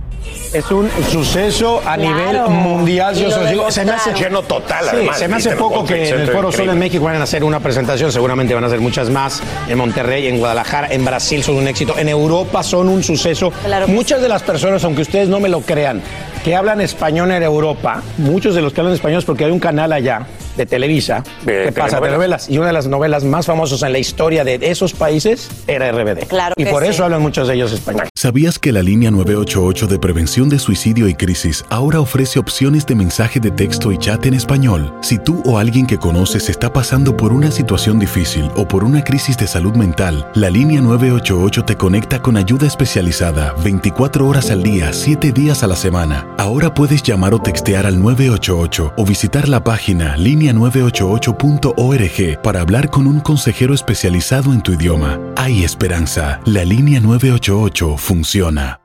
Es 0.52 0.70
un 0.70 0.88
suceso 1.10 1.78
a 1.84 1.94
Claro. 1.96 2.00
nivel 2.02 2.48
mundial. 2.50 3.14
Yo 3.14 3.44
digo, 3.46 3.70
se 3.70 3.84
me 3.84 3.92
hace 3.92 4.12
lleno 4.14 4.42
total. 4.42 4.84
Sí, 4.84 4.90
además, 4.92 5.18
se 5.18 5.28
me 5.28 5.36
hace 5.36 5.48
hace 5.50 5.58
poco 5.58 5.84
que 5.84 6.08
en 6.08 6.20
el 6.20 6.28
Foro 6.28 6.50
Sol 6.50 6.68
en 6.70 6.78
México 6.78 7.04
van 7.04 7.16
a 7.20 7.24
hacer 7.24 7.44
una 7.44 7.60
presentación. 7.60 8.10
Seguramente 8.10 8.54
van 8.54 8.64
a 8.64 8.68
hacer 8.68 8.80
muchas 8.80 9.10
más. 9.10 9.42
En 9.68 9.76
Monterrey, 9.78 10.26
en 10.26 10.38
Guadalajara, 10.38 10.88
en 10.90 11.04
Brasil 11.04 11.42
son 11.42 11.56
un 11.56 11.68
éxito. 11.68 11.98
En 11.98 12.08
Europa 12.08 12.62
son 12.62 12.88
un 12.88 13.02
suceso. 13.02 13.52
Muchas 13.88 14.22
de 14.22 14.28
las 14.28 14.42
personas, 14.42 14.82
aunque 14.84 15.02
ustedes 15.02 15.28
no 15.28 15.38
me 15.40 15.48
lo 15.48 15.60
crean, 15.60 16.00
que 16.44 16.56
hablan 16.56 16.80
español 16.80 17.30
en 17.30 17.42
Europa, 17.42 18.02
muchos 18.16 18.54
de 18.54 18.62
los 18.62 18.72
que 18.72 18.80
hablan 18.80 18.94
español 18.94 19.18
es 19.18 19.24
porque 19.24 19.44
hay 19.44 19.50
un 19.50 19.60
canal 19.60 19.92
allá 19.92 20.26
de 20.58 20.66
Televisa 20.66 21.22
que 21.46 21.72
pasa 21.72 22.00
telenovelas. 22.00 22.50
Y 22.50 22.58
una 22.58 22.66
de 22.66 22.72
las 22.74 22.86
novelas 22.86 23.24
más 23.24 23.46
famosas 23.46 23.82
en 23.82 23.92
la 23.92 23.98
historia 23.98 24.44
de 24.44 24.58
esos 24.60 24.92
países 24.92 25.48
era 25.66 25.90
RBD. 25.92 26.26
Claro 26.26 26.54
y 26.58 26.66
por 26.66 26.82
sí. 26.82 26.90
eso 26.90 27.04
hablan 27.04 27.22
muchos 27.22 27.48
de 27.48 27.54
ellos 27.54 27.72
español. 27.72 28.08
¿Sabías 28.14 28.58
que 28.58 28.72
la 28.72 28.82
línea 28.82 29.10
988 29.10 29.86
de 29.86 29.98
prevención 29.98 30.48
de 30.48 30.58
suicidio 30.58 31.08
y 31.08 31.14
crisis 31.14 31.64
ahora 31.70 32.00
ofrece 32.00 32.38
opciones 32.38 32.84
de 32.86 32.96
mensaje 32.96 33.40
de 33.40 33.50
texto 33.50 33.92
y 33.92 33.98
chat 33.98 34.26
en 34.26 34.34
español? 34.34 34.92
Si 35.00 35.18
tú 35.18 35.42
o 35.46 35.58
alguien 35.58 35.86
que 35.86 35.98
conoces 35.98 36.50
está 36.50 36.72
pasando 36.72 37.16
por 37.16 37.32
una 37.32 37.50
situación 37.50 37.98
difícil 37.98 38.50
o 38.56 38.66
por 38.66 38.84
una 38.84 39.04
crisis 39.04 39.38
de 39.38 39.46
salud 39.46 39.74
mental, 39.74 40.28
la 40.34 40.50
línea 40.50 40.80
988 40.80 41.64
te 41.64 41.76
conecta 41.76 42.20
con 42.20 42.36
ayuda 42.36 42.66
especializada 42.66 43.54
24 43.62 44.26
horas 44.26 44.50
al 44.50 44.62
día, 44.62 44.92
7 44.92 45.32
días 45.32 45.62
a 45.62 45.68
la 45.68 45.76
semana. 45.76 46.26
Ahora 46.36 46.74
puedes 46.74 47.02
llamar 47.02 47.34
o 47.34 47.40
textear 47.40 47.86
al 47.86 48.02
988 48.02 48.94
o 48.96 49.04
visitar 49.06 49.48
la 49.48 49.62
página 49.62 50.16
línea988.org 50.52 52.42
para 52.42 52.60
hablar 52.60 52.90
con 52.90 53.06
un 53.06 53.20
consejero 53.20 53.74
especializado 53.74 54.52
en 54.52 54.62
tu 54.62 54.72
idioma. 54.72 55.20
Hay 55.36 55.64
esperanza. 55.64 56.40
La 56.44 56.64
línea 56.64 57.00
988 57.00 57.96
funciona. 57.96 58.80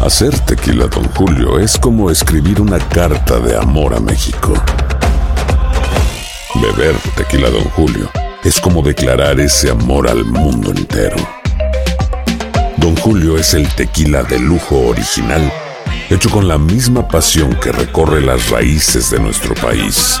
Hacer 0.00 0.38
tequila, 0.40 0.86
Don 0.86 1.04
Julio, 1.14 1.58
es 1.58 1.78
como 1.78 2.10
escribir 2.10 2.60
una 2.60 2.78
carta 2.78 3.38
de 3.40 3.56
amor 3.56 3.94
a 3.94 4.00
México. 4.00 4.52
Beber 6.56 6.94
tequila, 7.16 7.48
Don 7.50 7.64
Julio, 7.70 8.10
es 8.42 8.60
como 8.60 8.82
declarar 8.82 9.40
ese 9.40 9.70
amor 9.70 10.08
al 10.08 10.24
mundo 10.24 10.70
entero. 10.70 11.16
Don 12.76 12.94
Julio 12.96 13.38
es 13.38 13.54
el 13.54 13.66
tequila 13.74 14.24
de 14.24 14.38
lujo 14.38 14.78
original, 14.88 15.50
hecho 16.10 16.28
con 16.28 16.48
la 16.48 16.58
misma 16.58 17.08
pasión 17.08 17.54
que 17.54 17.72
recorre 17.72 18.20
las 18.20 18.50
raíces 18.50 19.10
de 19.10 19.20
nuestro 19.20 19.54
país. 19.54 20.20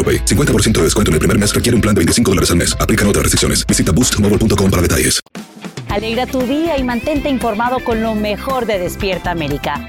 AroPay. 0.00 0.24
50% 0.24 0.78
de 0.78 0.84
descuento 0.84 1.10
en 1.10 1.14
el 1.14 1.18
primer 1.18 1.38
mes 1.38 1.54
requiere 1.54 1.76
un 1.76 1.82
plan 1.82 1.94
de 1.94 2.00
25 2.00 2.30
dólares 2.30 2.50
al 2.50 2.56
mes. 2.56 2.74
Aplican 2.80 3.06
otras 3.06 3.24
restricciones. 3.24 3.66
Visita 3.66 3.92
boostmobile.com 3.92 4.70
para 4.70 4.82
detalles. 4.82 5.20
Alegra 5.90 6.24
tu 6.26 6.40
día 6.42 6.78
y 6.78 6.84
mantente 6.84 7.28
informado 7.28 7.82
con 7.82 8.00
lo 8.00 8.14
mejor 8.14 8.64
de 8.64 8.78
Despierta 8.78 9.32
América. 9.32 9.88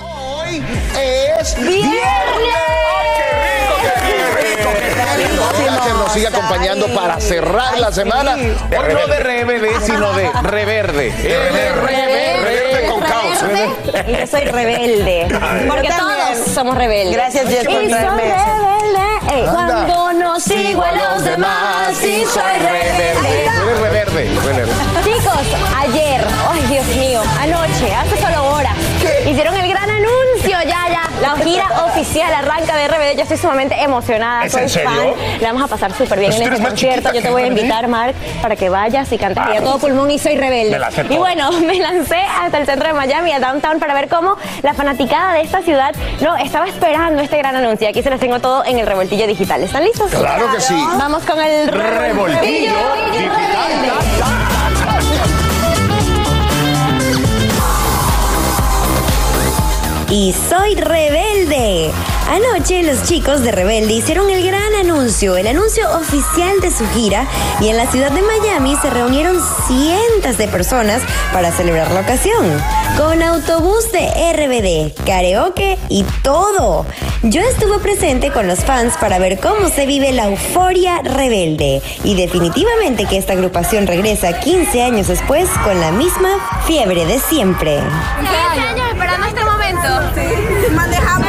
Hoy 0.00 0.60
es 1.40 1.54
que 5.84 5.90
nos 5.92 6.12
sigue 6.12 6.26
acompañando 6.26 6.86
para 6.94 7.20
cerrar 7.20 7.78
la 7.78 7.92
semana. 7.92 8.34
Hoy 8.34 8.94
no 8.94 9.06
de 9.06 9.20
RBD, 9.20 9.84
sino 9.84 10.12
de 10.14 10.30
Reverde. 10.42 11.12
Y 14.08 14.12
yo 14.20 14.26
soy 14.26 14.40
rebelde. 14.44 15.26
Porque 15.68 15.88
todos 15.88 16.46
somos 16.54 16.76
rebeldes. 16.76 17.14
Gracias, 17.16 17.48
Jess, 17.48 17.64
por 17.64 17.74
Y 17.74 17.76
soy 17.76 17.88
traerme 17.88 18.22
rebelde. 18.22 19.40
eh, 19.40 19.46
cuando 19.52 20.12
no 20.14 20.40
sigo 20.40 20.82
a 20.82 20.92
los 20.92 21.24
demás. 21.24 22.02
Y 22.02 22.24
soy 22.24 22.58
rebelde. 22.60 23.10
Eres 23.10 23.80
reverde. 23.80 24.30
reverde. 24.44 24.72
Chicos, 25.04 25.46
ayer, 25.76 26.24
ay 26.50 26.62
Dios 26.68 26.86
mío, 26.96 27.22
anoche, 27.40 27.94
hace 27.94 28.20
solo 28.20 28.48
horas, 28.54 28.72
hicieron 29.26 29.54
el 29.56 29.68
gran 29.68 29.88
anuncio. 29.90 30.35
La 31.20 31.34
gira 31.36 31.66
oficial 31.86 32.32
arranca 32.32 32.76
de 32.76 32.88
RBD. 32.88 33.16
Yo 33.16 33.22
estoy 33.22 33.38
sumamente 33.38 33.74
emocionada, 33.80 34.44
¿Es 34.44 34.52
soy 34.52 34.62
en 34.62 34.68
serio? 34.68 34.90
fan. 34.90 35.38
Le 35.40 35.46
vamos 35.46 35.62
a 35.62 35.66
pasar 35.68 35.92
súper 35.92 36.18
bien 36.18 36.32
en 36.32 36.42
este 36.42 36.62
concierto. 36.62 37.12
Yo 37.12 37.22
te 37.22 37.30
voy 37.30 37.42
a 37.42 37.46
invitar, 37.46 37.88
Mark, 37.88 38.14
para 38.42 38.56
que 38.56 38.68
vayas 38.68 39.10
y 39.12 39.18
cantes 39.18 39.42
ahí 39.42 39.56
a 39.56 39.62
todo 39.62 39.78
pulmón 39.78 40.10
y 40.10 40.18
soy 40.18 40.36
rebelde. 40.36 40.78
La 40.78 40.90
y 41.08 41.16
bueno, 41.16 41.50
me 41.60 41.78
lancé 41.78 42.18
hasta 42.18 42.58
el 42.58 42.66
centro 42.66 42.88
de 42.88 42.94
Miami, 42.94 43.32
a 43.32 43.40
downtown, 43.40 43.78
para 43.78 43.94
ver 43.94 44.08
cómo 44.08 44.36
la 44.62 44.74
fanaticada 44.74 45.34
de 45.34 45.42
esta 45.42 45.62
ciudad 45.62 45.94
no 46.20 46.36
estaba 46.36 46.68
esperando 46.68 47.22
este 47.22 47.38
gran 47.38 47.56
anuncio. 47.56 47.88
Aquí 47.88 48.02
se 48.02 48.10
les 48.10 48.20
tengo 48.20 48.40
todo 48.40 48.64
en 48.64 48.78
el 48.78 48.86
revoltillo 48.86 49.26
digital. 49.26 49.62
¿Están 49.62 49.84
listos? 49.84 50.10
Claro 50.10 50.52
que 50.52 50.60
sí. 50.60 50.74
Vamos 50.98 51.24
con 51.24 51.40
el 51.40 51.68
Revoltillo 51.68 52.72
Y 60.16 60.32
soy 60.32 60.74
rebelde. 60.76 61.90
Anoche 62.26 62.82
los 62.82 63.02
chicos 63.02 63.42
de 63.42 63.52
Rebelde 63.52 63.92
hicieron 63.92 64.30
el 64.30 64.42
gran 64.42 64.74
anuncio, 64.80 65.36
el 65.36 65.46
anuncio 65.46 65.84
oficial 65.94 66.58
de 66.62 66.70
su 66.70 66.88
gira 66.88 67.26
y 67.60 67.68
en 67.68 67.76
la 67.76 67.86
ciudad 67.86 68.10
de 68.10 68.22
Miami 68.22 68.76
se 68.80 68.88
reunieron 68.88 69.38
cientos 69.68 70.38
de 70.38 70.48
personas 70.48 71.02
para 71.34 71.52
celebrar 71.52 71.90
la 71.90 72.00
ocasión. 72.00 72.46
Con 72.96 73.22
autobús 73.22 73.92
de 73.92 74.08
RBD, 74.32 75.04
karaoke 75.04 75.76
y 75.90 76.02
todo. 76.22 76.86
Yo 77.22 77.42
estuve 77.42 77.78
presente 77.80 78.32
con 78.32 78.48
los 78.48 78.60
fans 78.60 78.94
para 78.98 79.18
ver 79.18 79.38
cómo 79.38 79.68
se 79.68 79.84
vive 79.84 80.12
la 80.12 80.28
euforia 80.28 81.02
rebelde 81.02 81.82
y 82.04 82.14
definitivamente 82.14 83.04
que 83.04 83.18
esta 83.18 83.34
agrupación 83.34 83.86
regresa 83.86 84.40
15 84.40 84.82
años 84.82 85.08
después 85.08 85.46
con 85.62 85.78
la 85.78 85.92
misma 85.92 86.62
fiebre 86.66 87.04
de 87.04 87.18
siempre. 87.18 87.80
15 88.18 88.60
años 88.62 88.85
esperando 89.16 89.26
este 89.26 89.44
momento. 89.44 89.88
Sí. 90.14 90.74
Manejamos 90.74 91.25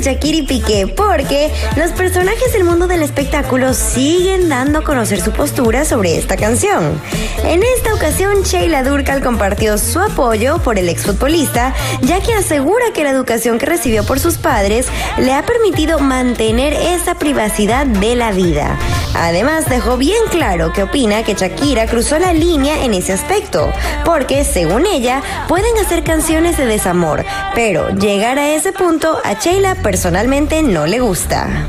Shakira 0.00 0.38
y 0.38 0.42
Piqué 0.42 0.86
porque 0.86 1.50
los 1.76 1.92
personajes 1.92 2.52
del 2.52 2.64
mundo 2.64 2.86
del 2.86 3.02
espectáculo 3.02 3.74
siguen 3.74 4.48
dando 4.48 4.80
a 4.80 4.84
conocer 4.84 5.20
su 5.20 5.32
postura 5.32 5.84
sobre 5.84 6.16
esta 6.16 6.36
canción. 6.36 7.00
En 7.44 7.62
esta 7.62 7.94
ocasión, 7.94 8.42
Sheila 8.42 8.82
Durcal 8.82 9.22
compartió 9.22 9.78
su 9.78 10.00
apoyo 10.00 10.58
por 10.58 10.78
el 10.78 10.88
exfutbolista, 10.88 11.74
ya 12.02 12.20
que 12.20 12.34
asegura 12.34 12.92
que 12.94 13.04
la 13.04 13.10
educación 13.10 13.58
que 13.58 13.66
recibió 13.66 14.04
por 14.04 14.20
sus 14.20 14.38
padres 14.38 14.86
le 15.18 15.32
ha 15.32 15.44
permitido 15.44 15.98
mantener 15.98 16.72
esa 16.72 17.14
privacidad 17.16 17.86
de 17.86 18.16
la 18.16 18.32
vida. 18.32 18.78
Además, 19.14 19.66
dejó 19.68 19.96
bien 19.96 20.22
claro 20.30 20.72
que 20.72 20.84
opina 20.84 21.24
que 21.24 21.34
Shakira 21.34 21.86
cruzó 21.86 22.18
la 22.18 22.32
línea 22.32 22.84
en 22.84 22.94
ese 22.94 23.12
aspecto, 23.12 23.72
porque, 24.04 24.44
según 24.44 24.86
ella, 24.86 25.22
pueden 25.48 25.76
hacer 25.78 26.04
canciones 26.04 26.56
de 26.56 26.66
desamor, 26.66 27.24
pero 27.54 27.90
llegar 27.90 28.38
a 28.38 28.54
ese 28.54 28.72
punto 28.72 29.18
a 29.24 29.34
Sheila 29.34 29.74
personalmente 29.90 30.62
no 30.62 30.86
le 30.86 31.00
gusta. 31.00 31.66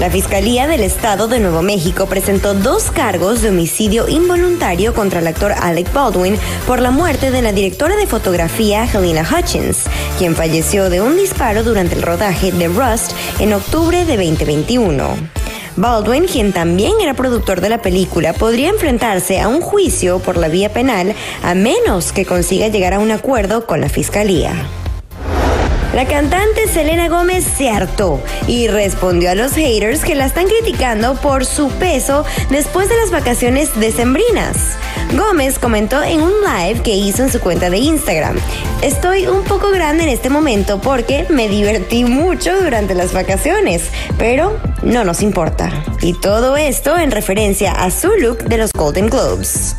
La 0.00 0.10
Fiscalía 0.10 0.66
del 0.66 0.82
Estado 0.82 1.28
de 1.28 1.38
Nuevo 1.38 1.62
México 1.62 2.06
presentó 2.06 2.52
dos 2.52 2.90
cargos 2.90 3.42
de 3.42 3.50
homicidio 3.50 4.08
involuntario 4.08 4.92
contra 4.92 5.20
el 5.20 5.28
actor 5.28 5.52
Alec 5.52 5.92
Baldwin 5.92 6.36
por 6.66 6.80
la 6.80 6.90
muerte 6.90 7.30
de 7.30 7.42
la 7.42 7.52
directora 7.52 7.94
de 7.94 8.08
fotografía 8.08 8.88
Helena 8.92 9.22
Hutchins, 9.22 9.84
quien 10.18 10.34
falleció 10.34 10.90
de 10.90 11.00
un 11.00 11.16
disparo 11.16 11.62
durante 11.62 11.94
el 11.94 12.02
rodaje 12.02 12.50
de 12.50 12.66
Rust 12.66 13.12
en 13.38 13.52
octubre 13.52 14.04
de 14.04 14.16
2021. 14.16 15.16
Baldwin, 15.76 16.26
quien 16.26 16.52
también 16.52 16.94
era 17.00 17.14
productor 17.14 17.60
de 17.60 17.68
la 17.68 17.82
película, 17.82 18.32
podría 18.32 18.70
enfrentarse 18.70 19.40
a 19.40 19.46
un 19.46 19.60
juicio 19.60 20.18
por 20.18 20.36
la 20.38 20.48
vía 20.48 20.72
penal 20.72 21.14
a 21.44 21.54
menos 21.54 22.10
que 22.10 22.26
consiga 22.26 22.66
llegar 22.66 22.94
a 22.94 22.98
un 22.98 23.12
acuerdo 23.12 23.64
con 23.64 23.80
la 23.80 23.88
Fiscalía. 23.88 24.56
La 25.96 26.04
cantante 26.04 26.68
Selena 26.68 27.08
Gómez 27.08 27.42
se 27.56 27.70
hartó 27.70 28.22
y 28.46 28.68
respondió 28.68 29.30
a 29.30 29.34
los 29.34 29.54
haters 29.54 30.04
que 30.04 30.14
la 30.14 30.26
están 30.26 30.46
criticando 30.46 31.14
por 31.14 31.46
su 31.46 31.70
peso 31.70 32.22
después 32.50 32.90
de 32.90 32.96
las 32.98 33.10
vacaciones 33.10 33.80
decembrinas. 33.80 34.76
Gómez 35.16 35.58
comentó 35.58 36.02
en 36.02 36.20
un 36.20 36.32
live 36.42 36.82
que 36.82 36.94
hizo 36.94 37.22
en 37.22 37.32
su 37.32 37.40
cuenta 37.40 37.70
de 37.70 37.78
Instagram, 37.78 38.36
estoy 38.82 39.26
un 39.26 39.42
poco 39.44 39.70
grande 39.70 40.02
en 40.02 40.10
este 40.10 40.28
momento 40.28 40.82
porque 40.82 41.24
me 41.30 41.48
divertí 41.48 42.04
mucho 42.04 42.60
durante 42.60 42.94
las 42.94 43.14
vacaciones, 43.14 43.84
pero 44.18 44.60
no 44.82 45.02
nos 45.02 45.22
importa. 45.22 45.72
Y 46.02 46.12
todo 46.12 46.58
esto 46.58 46.98
en 46.98 47.10
referencia 47.10 47.72
a 47.72 47.90
su 47.90 48.10
look 48.20 48.44
de 48.44 48.58
los 48.58 48.70
Golden 48.74 49.06
Globes. 49.06 49.76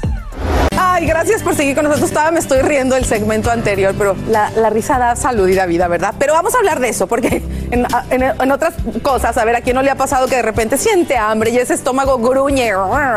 Ay, 0.97 1.05
gracias 1.05 1.43
por 1.43 1.53
seguir 1.55 1.75
con 1.75 1.83
nosotros. 1.83 2.09
Estaba, 2.09 2.31
me 2.31 2.39
estoy 2.39 2.59
riendo 2.63 2.95
del 2.95 3.05
segmento 3.05 3.51
anterior, 3.51 3.93
pero 3.95 4.15
la, 4.29 4.49
la 4.55 4.71
risa 4.71 4.97
da 4.97 5.15
salud 5.15 5.47
y 5.47 5.53
da 5.53 5.67
vida, 5.67 5.87
¿verdad? 5.87 6.15
Pero 6.17 6.33
vamos 6.33 6.55
a 6.55 6.57
hablar 6.57 6.79
de 6.79 6.89
eso, 6.89 7.05
porque 7.05 7.43
en, 7.69 7.85
en- 8.09 8.23
en 8.41 8.51
otras 8.51 8.73
cosas, 9.03 9.37
a 9.37 9.45
ver, 9.45 9.55
a 9.57 9.61
quién 9.61 9.75
no 9.75 9.83
le 9.83 9.91
ha 9.91 9.95
pasado 9.95 10.25
que 10.27 10.37
de 10.37 10.41
repente 10.41 10.75
siente 10.75 11.15
hambre 11.15 11.51
y 11.51 11.57
ese 11.59 11.75
estómago 11.75 12.17
gruñe. 12.17 12.71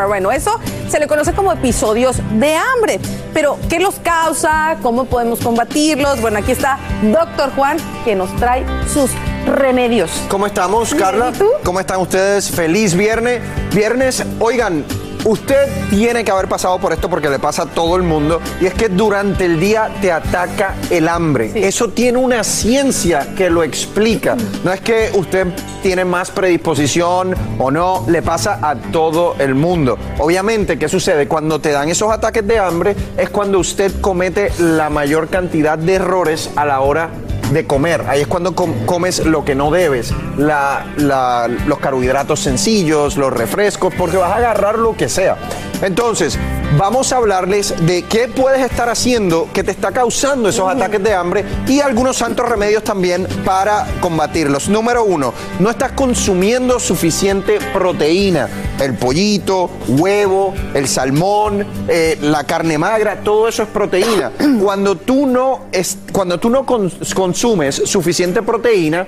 Bueno, 0.07 0.31
eso 0.31 0.59
se 0.91 0.99
le 0.99 1.07
conoce 1.07 1.33
como 1.33 1.51
episodios 1.53 2.17
de 2.33 2.55
hambre. 2.55 2.99
Pero, 3.33 3.57
¿qué 3.67 3.79
los 3.79 3.95
causa? 3.95 4.75
¿Cómo 4.83 5.05
podemos 5.05 5.39
combatirlos? 5.39 6.21
Bueno, 6.21 6.37
aquí 6.37 6.51
está 6.51 6.77
Doctor 7.01 7.51
Juan, 7.55 7.77
que 8.05 8.13
nos 8.15 8.35
trae 8.35 8.63
sus 8.93 9.09
remedios. 9.47 10.11
¿Cómo 10.29 10.45
estamos, 10.45 10.93
Carla? 10.93 11.31
¿Cómo 11.63 11.79
están 11.79 11.99
ustedes? 11.99 12.51
Feliz 12.51 12.93
viernes. 12.93 13.41
Viernes, 13.73 14.23
oigan, 14.39 14.85
usted 15.25 15.67
tiene 15.89 16.23
que 16.23 16.31
haber 16.31 16.47
pasado 16.47 16.79
por 16.79 16.93
esto 16.93 17.09
porque 17.09 17.29
le 17.29 17.39
pasa 17.39 17.63
a 17.63 17.65
todo 17.65 17.95
el 17.95 18.03
mundo. 18.03 18.41
Y 18.59 18.65
es 18.65 18.73
que 18.73 18.89
durante 18.89 19.45
el 19.45 19.59
día 19.59 19.89
te 20.01 20.11
ataca 20.11 20.75
el 20.89 21.07
hambre. 21.07 21.51
Eso 21.55 21.89
tiene 21.89 22.17
una 22.17 22.43
ciencia 22.43 23.27
que 23.35 23.49
lo 23.49 23.63
explica. 23.63 24.35
No 24.63 24.71
es 24.71 24.81
que 24.81 25.11
usted 25.13 25.47
tiene 25.81 26.05
más 26.05 26.31
predisposición 26.31 27.35
o 27.57 27.71
no, 27.71 28.05
le 28.07 28.21
pasa 28.21 28.59
a 28.61 28.75
todo 28.75 29.35
el 29.39 29.55
mundo. 29.55 29.97
Obviamente, 30.19 30.77
¿qué 30.77 30.87
sucede? 30.87 31.27
Cuando 31.27 31.59
te 31.59 31.71
dan 31.71 31.89
esos 31.89 32.11
ataques 32.11 32.45
de 32.47 32.59
hambre 32.59 32.95
es 33.17 33.29
cuando 33.29 33.59
usted 33.59 33.99
comete 34.01 34.51
la 34.59 34.89
mayor 34.89 35.29
cantidad 35.29 35.77
de 35.77 35.95
errores 35.95 36.51
a 36.55 36.65
la 36.65 36.81
hora 36.81 37.09
de 37.09 37.30
comer. 37.67 38.03
Ahí 38.07 38.21
es 38.21 38.27
cuando 38.27 38.55
com- 38.55 38.85
comes 38.85 39.25
lo 39.25 39.43
que 39.45 39.55
no 39.55 39.71
debes. 39.71 40.13
La- 40.37 40.85
la- 40.97 41.47
los 41.67 41.79
carbohidratos 41.79 42.39
sencillos, 42.39 43.17
los 43.17 43.31
refrescos, 43.33 43.93
porque 43.97 44.17
vas 44.17 44.31
a 44.31 44.35
agarrar 44.37 44.77
lo 44.79 44.95
que 44.95 45.09
sea. 45.09 45.37
Entonces, 45.81 46.37
vamos 46.77 47.11
a 47.11 47.17
hablarles 47.17 47.73
de 47.87 48.03
qué 48.03 48.27
puedes 48.27 48.61
estar 48.61 48.87
haciendo 48.89 49.49
que 49.51 49.63
te 49.63 49.71
está 49.71 49.91
causando 49.91 50.49
esos 50.49 50.69
ataques 50.69 51.01
de 51.03 51.13
hambre 51.15 51.43
y 51.67 51.79
algunos 51.81 52.17
santos 52.17 52.47
remedios 52.47 52.83
también 52.83 53.27
para 53.43 53.87
combatirlos. 53.99 54.69
Número 54.69 55.03
uno, 55.03 55.33
no 55.59 55.69
estás 55.71 55.93
consumiendo 55.93 56.79
suficiente 56.79 57.57
proteína. 57.73 58.47
El 58.79 58.93
pollito, 58.95 59.69
huevo, 59.87 60.53
el 60.75 60.87
salmón, 60.87 61.65
eh, 61.87 62.17
la 62.21 62.43
carne 62.43 62.77
magra, 62.77 63.21
todo 63.23 63.47
eso 63.47 63.63
es 63.63 63.69
proteína. 63.69 64.31
Cuando 64.61 64.95
tú 64.97 65.25
no, 65.25 65.61
es, 65.71 65.97
cuando 66.11 66.39
tú 66.39 66.49
no 66.51 66.63
cons- 66.65 67.13
consumes 67.15 67.40
suficiente 67.85 68.41
proteína, 68.41 69.07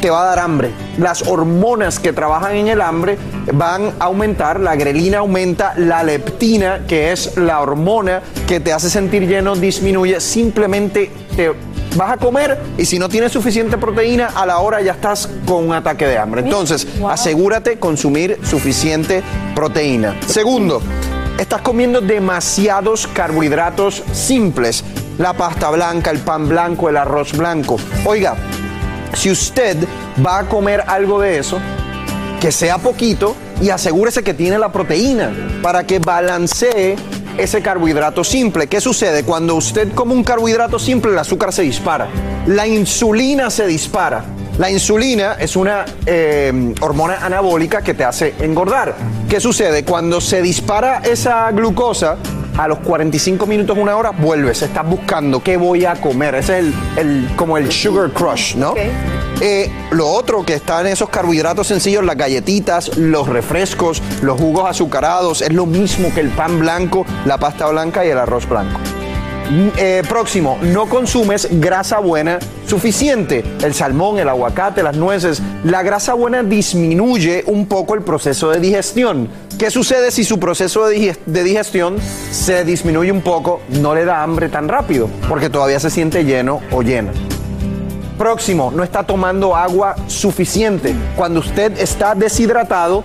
te 0.00 0.10
va 0.10 0.22
a 0.22 0.26
dar 0.26 0.38
hambre. 0.38 0.70
Las 0.98 1.22
hormonas 1.22 1.98
que 1.98 2.12
trabajan 2.12 2.56
en 2.56 2.68
el 2.68 2.80
hambre 2.80 3.18
van 3.52 3.92
a 3.98 4.04
aumentar, 4.04 4.60
la 4.60 4.76
grelina 4.76 5.18
aumenta, 5.18 5.74
la 5.76 6.02
leptina, 6.02 6.84
que 6.86 7.10
es 7.10 7.36
la 7.36 7.60
hormona 7.60 8.22
que 8.46 8.60
te 8.60 8.72
hace 8.72 8.90
sentir 8.90 9.26
lleno, 9.26 9.56
disminuye, 9.56 10.20
simplemente 10.20 11.10
te 11.34 11.52
vas 11.96 12.12
a 12.12 12.16
comer 12.18 12.58
y 12.76 12.84
si 12.84 12.98
no 12.98 13.08
tienes 13.08 13.32
suficiente 13.32 13.78
proteína, 13.78 14.26
a 14.34 14.44
la 14.46 14.58
hora 14.58 14.82
ya 14.82 14.92
estás 14.92 15.28
con 15.46 15.64
un 15.64 15.72
ataque 15.72 16.06
de 16.06 16.18
hambre. 16.18 16.42
Entonces, 16.42 16.86
asegúrate 17.08 17.78
consumir 17.78 18.38
suficiente 18.44 19.22
proteína. 19.54 20.16
Segundo, 20.26 20.82
estás 21.38 21.62
comiendo 21.62 22.00
demasiados 22.00 23.06
carbohidratos 23.06 24.02
simples. 24.12 24.84
La 25.18 25.32
pasta 25.32 25.70
blanca, 25.70 26.10
el 26.10 26.18
pan 26.18 26.48
blanco, 26.48 26.88
el 26.88 26.96
arroz 26.96 27.36
blanco. 27.36 27.76
Oiga, 28.04 28.34
si 29.14 29.30
usted 29.30 29.76
va 30.24 30.40
a 30.40 30.48
comer 30.48 30.82
algo 30.86 31.20
de 31.20 31.38
eso, 31.38 31.60
que 32.40 32.50
sea 32.50 32.78
poquito 32.78 33.36
y 33.62 33.70
asegúrese 33.70 34.24
que 34.24 34.34
tiene 34.34 34.58
la 34.58 34.72
proteína 34.72 35.32
para 35.62 35.84
que 35.84 36.00
balancee 36.00 36.96
ese 37.38 37.62
carbohidrato 37.62 38.24
simple. 38.24 38.66
¿Qué 38.66 38.80
sucede? 38.80 39.22
Cuando 39.22 39.54
usted 39.54 39.92
come 39.94 40.14
un 40.14 40.24
carbohidrato 40.24 40.78
simple, 40.78 41.12
el 41.12 41.18
azúcar 41.18 41.52
se 41.52 41.62
dispara. 41.62 42.08
La 42.46 42.66
insulina 42.66 43.50
se 43.50 43.66
dispara. 43.66 44.24
La 44.58 44.70
insulina 44.70 45.34
es 45.38 45.56
una 45.56 45.84
eh, 46.06 46.74
hormona 46.80 47.24
anabólica 47.24 47.82
que 47.82 47.94
te 47.94 48.04
hace 48.04 48.34
engordar. 48.40 48.94
¿Qué 49.28 49.40
sucede? 49.40 49.84
Cuando 49.84 50.20
se 50.20 50.42
dispara 50.42 50.98
esa 51.04 51.50
glucosa, 51.52 52.18
a 52.56 52.68
los 52.68 52.78
45 52.80 53.46
minutos, 53.46 53.76
una 53.76 53.96
hora, 53.96 54.10
vuelves. 54.10 54.62
Estás 54.62 54.88
buscando 54.88 55.42
qué 55.42 55.56
voy 55.56 55.84
a 55.84 55.94
comer. 55.94 56.34
Ese 56.36 56.58
es 56.60 56.64
el, 56.66 56.74
el- 56.96 57.28
como 57.36 57.58
el 57.58 57.70
sugar 57.72 58.10
crush, 58.10 58.54
¿no? 58.56 58.74
Eh, 59.40 59.70
lo 59.90 60.08
otro 60.08 60.44
que 60.44 60.54
está 60.54 60.80
en 60.80 60.86
esos 60.88 61.08
carbohidratos 61.08 61.66
sencillos, 61.66 62.04
las 62.04 62.16
galletitas, 62.16 62.96
los 62.96 63.28
refrescos, 63.28 64.00
los 64.22 64.40
jugos 64.40 64.68
azucarados, 64.70 65.42
es 65.42 65.52
lo 65.52 65.66
mismo 65.66 66.12
que 66.14 66.20
el 66.20 66.28
pan 66.30 66.60
blanco, 66.60 67.04
la 67.24 67.38
pasta 67.38 67.66
blanca 67.66 68.04
y 68.06 68.10
el 68.10 68.18
arroz 68.18 68.48
blanco. 68.48 68.78
Mm, 69.50 69.68
eh, 69.76 70.02
próximo, 70.08 70.56
no 70.62 70.86
consumes 70.86 71.48
grasa 71.60 71.98
buena 71.98 72.38
suficiente. 72.66 73.44
El 73.62 73.74
salmón, 73.74 74.18
el 74.18 74.28
aguacate, 74.28 74.82
las 74.82 74.96
nueces. 74.96 75.42
La 75.64 75.82
grasa 75.82 76.14
buena 76.14 76.42
disminuye 76.42 77.44
un 77.46 77.66
poco 77.66 77.94
el 77.94 78.02
proceso 78.02 78.50
de 78.50 78.60
digestión. 78.60 79.28
¿Qué 79.64 79.70
sucede 79.70 80.10
si 80.10 80.24
su 80.24 80.38
proceso 80.38 80.84
de 80.84 80.94
diges- 80.94 81.18
de 81.24 81.42
digestión 81.42 81.96
se 82.30 82.66
disminuye 82.66 83.10
un 83.10 83.22
poco? 83.22 83.62
No 83.70 83.94
le 83.94 84.04
da 84.04 84.22
hambre 84.22 84.50
tan 84.50 84.68
rápido, 84.68 85.08
porque 85.26 85.48
todavía 85.48 85.80
se 85.80 85.88
siente 85.88 86.22
lleno 86.22 86.60
o 86.70 86.82
llena. 86.82 87.12
Próximo, 88.18 88.70
no 88.76 88.84
está 88.84 89.04
tomando 89.04 89.56
agua 89.56 89.96
suficiente. 90.06 90.94
Cuando 91.16 91.40
usted 91.40 91.80
está 91.80 92.14
deshidratado, 92.14 93.04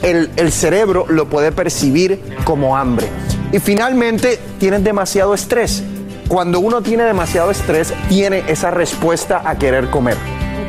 el, 0.00 0.30
el 0.36 0.52
cerebro 0.52 1.04
lo 1.06 1.28
puede 1.28 1.52
percibir 1.52 2.18
como 2.44 2.78
hambre. 2.78 3.08
Y 3.52 3.58
finalmente, 3.58 4.38
tienes 4.58 4.82
demasiado 4.82 5.34
estrés. 5.34 5.82
Cuando 6.28 6.60
uno 6.60 6.80
tiene 6.80 7.02
demasiado 7.02 7.50
estrés, 7.50 7.92
tiene 8.08 8.42
esa 8.48 8.70
respuesta 8.70 9.42
a 9.44 9.58
querer 9.58 9.90
comer. 9.90 10.16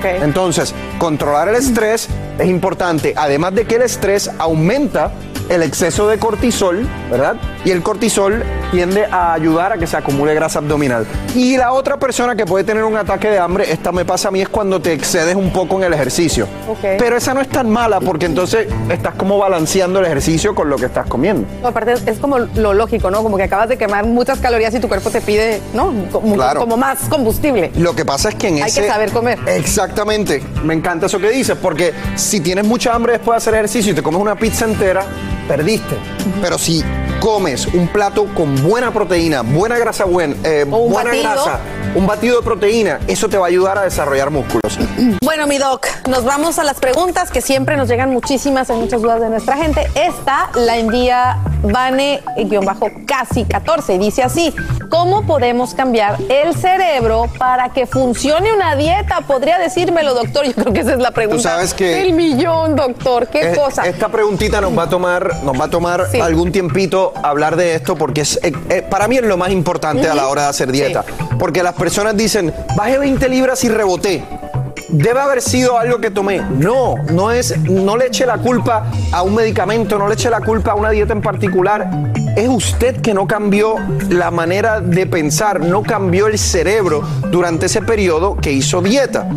Entonces, 0.04 0.76
controlar 1.00 1.48
el 1.48 1.56
estrés 1.56 2.10
es 2.40 2.48
importante. 2.48 3.14
Además 3.16 3.56
de 3.56 3.66
que 3.66 3.76
el 3.76 3.84
estrés 3.84 4.32
aumenta 4.38 5.12
el 5.50 5.62
exceso 5.64 6.08
de 6.08 6.18
cortisol, 6.18 6.88
¿verdad? 7.10 7.36
Y 7.64 7.72
el 7.72 7.82
cortisol 7.82 8.44
tiende 8.72 9.06
a 9.06 9.34
ayudar 9.34 9.74
a 9.74 9.78
que 9.78 9.88
se 9.88 9.98
acumule 9.98 10.34
grasa 10.34 10.60
abdominal. 10.60 11.06
Y 11.34 11.58
la 11.58 11.72
otra 11.74 11.98
persona 11.98 12.36
que 12.36 12.46
puede 12.46 12.64
tener 12.64 12.84
un 12.84 12.96
ataque 12.98 13.30
de 13.30 13.40
hambre, 13.40 13.72
esta 13.72 13.92
me 13.92 14.06
pasa 14.06 14.28
a 14.28 14.32
mí, 14.32 14.42
es 14.42 14.50
cuando 14.50 14.82
te 14.82 14.94
excedes 14.94 15.36
un 15.36 15.52
poco 15.52 15.78
en 15.78 15.84
el 15.86 15.94
ejercicio. 15.94 16.48
Pero 16.82 17.18
esa 17.18 17.34
no 17.34 17.42
es 17.42 17.50
tan 17.50 17.70
mala 17.70 18.00
porque 18.00 18.26
entonces 18.26 18.68
estás 18.90 19.16
como 19.16 19.38
balanceando 19.38 20.00
el 20.00 20.06
ejercicio 20.06 20.54
con 20.56 20.70
lo 20.70 20.78
que 20.78 20.86
estás 20.86 21.08
comiendo. 21.08 21.48
No, 21.62 21.70
aparte 21.70 21.94
es, 22.06 22.18
como 22.20 22.40
lo 22.40 22.74
lógico, 22.74 23.10
¿no? 23.12 23.24
Como 23.24 23.38
que 23.38 23.44
acabas 23.44 23.70
de 23.70 23.78
quemar 23.78 24.06
muchas 24.06 24.40
calorías 24.40 24.74
y 24.76 24.80
tu 24.80 24.88
cuerpo 24.88 25.10
te 25.10 25.22
pide, 25.22 25.62
¿no? 25.74 25.94
Como, 26.12 26.36
Claro. 26.36 26.60
como 26.60 26.78
más 26.78 27.00
combustible. 27.10 27.72
Lo 27.78 27.96
que 27.96 28.04
pasa 28.06 28.30
es 28.30 28.36
que 28.36 28.48
en 28.50 28.56
Hay 28.56 28.64
ese... 28.70 28.82
que 28.82 28.88
saber 28.88 29.12
comer. 29.12 29.40
Exactamente. 29.48 30.42
Me 30.64 30.74
encanta 30.74 31.06
eso 31.06 31.20
que 31.20 31.30
dices, 31.30 31.58
porque 31.62 31.94
si 32.16 32.40
tienes 32.40 32.66
mucha 32.66 32.94
hambre 32.94 33.14
después 33.14 33.34
de 33.36 33.38
hacer 33.38 33.54
ejercicio 33.56 33.92
y 33.92 33.96
te 33.96 34.04
comes 34.04 34.20
una 34.22 34.36
pizza 34.36 34.66
entera, 34.66 35.06
perdiste. 35.48 35.98
Pero 36.42 36.58
si 36.58 36.84
comes 37.20 37.68
un 37.68 37.88
plato 37.88 38.26
con 38.34 38.62
buena 38.64 38.92
proteína, 38.92 39.42
buena 39.42 39.78
grasa 39.78 40.06
buena, 40.06 40.36
eh, 40.44 40.64
buena 40.66 41.12
batido. 41.12 41.24
grasa, 41.24 41.60
un 41.96 42.06
batido 42.06 42.38
de 42.40 42.44
proteína, 42.46 43.00
eso 43.08 43.28
te 43.30 43.38
va 43.38 43.46
a 43.46 43.50
ayudar 43.50 43.78
a 43.78 43.84
desarrollar 43.84 44.30
músculos. 44.30 44.78
Bueno, 45.24 45.48
mi 45.48 45.58
doc, 45.58 45.86
nos 46.08 46.24
vamos 46.24 46.60
a 46.60 46.64
las 46.64 46.80
preguntas 46.80 47.32
que 47.32 47.42
siempre 47.42 47.78
nos 47.78 47.88
llegan 47.88 48.10
muchísimas, 48.12 48.70
hay 48.70 48.78
muchas 48.78 49.02
dudas 49.02 49.20
de 49.22 49.30
nuestra 49.30 49.58
gente. 49.58 49.88
Esta 49.96 50.50
la 50.56 50.78
envía 50.78 51.38
Vane-casi 51.64 53.46
14 53.46 53.96
y 53.96 53.98
dice 53.98 54.24
así: 54.24 54.54
¿Cómo 54.90 55.26
podemos 55.26 55.74
cambiar 55.74 56.18
el 56.30 56.54
cerebro 56.56 57.26
para 57.38 57.70
que 57.70 57.86
funcione 57.88 58.54
una 58.54 58.76
dieta? 58.76 59.22
¿Podría 59.26 59.58
decírmelo, 59.58 60.14
doctor? 60.14 60.46
Yo 60.46 60.54
creo 60.54 60.74
que 60.74 60.82
esa 60.82 60.94
es 60.94 61.00
la 61.00 61.12
pregunta. 61.12 61.42
sabes 61.44 61.74
que- 61.74 62.02
El 62.02 62.14
millón, 62.14 62.76
doctor. 62.76 63.28
¿Qué 63.28 63.52
Eh, 63.52 63.56
cosa? 63.56 63.84
Esta 63.86 64.10
preguntita 64.10 64.62
nos 64.62 64.78
va 64.78 64.84
a 64.84 64.90
tomar, 64.90 65.44
nos 65.44 65.60
va 65.60 65.66
a 65.66 65.70
tomar 65.70 66.08
Sí. 66.12 66.20
algún 66.20 66.52
tiempito 66.52 67.14
hablar 67.24 67.56
de 67.56 67.76
esto 67.76 67.96
porque 67.96 68.22
es, 68.22 68.40
eh, 68.44 68.52
eh, 68.70 68.82
para 68.82 69.08
mí 69.08 69.18
es 69.18 69.24
lo 69.24 69.38
más 69.38 69.50
importante 69.52 70.08
a 70.10 70.16
la 70.16 70.28
hora 70.28 70.44
de 70.44 70.48
hacer 70.50 70.72
dieta. 70.72 71.04
Porque 71.40 71.64
las 71.64 71.74
personas 71.74 71.85
dicen, 72.16 72.54
bajé 72.76 72.98
20 72.98 73.30
libras 73.30 73.64
y 73.64 73.70
reboté. 73.70 74.24
Debe 74.90 75.20
haber 75.20 75.42
sido 75.42 75.78
algo 75.78 76.00
que 76.00 76.12
tomé. 76.12 76.42
No, 76.42 76.96
no 77.12 77.32
es, 77.32 77.58
no 77.60 77.98
le 77.98 78.08
eche 78.08 78.26
la 78.26 78.38
culpa 78.38 78.86
a 79.12 79.24
un 79.24 79.36
medicamento, 79.36 79.98
no 79.98 80.08
le 80.08 80.14
eche 80.14 80.30
la 80.30 80.42
culpa 80.42 80.72
a 80.72 80.76
una 80.76 80.92
dieta 80.92 81.14
en 81.14 81.22
particular. 81.22 81.90
Es 82.36 82.48
usted 82.50 83.02
que 83.02 83.14
no 83.14 83.28
cambió 83.28 83.76
la 84.10 84.32
manera 84.32 84.82
de 84.82 85.06
pensar, 85.08 85.60
no 85.60 85.84
cambió 85.84 86.28
el 86.28 86.38
cerebro 86.38 87.02
durante 87.32 87.66
ese 87.66 87.82
periodo 87.82 88.38
que 88.38 88.52
hizo 88.52 88.82
dieta. 88.82 89.28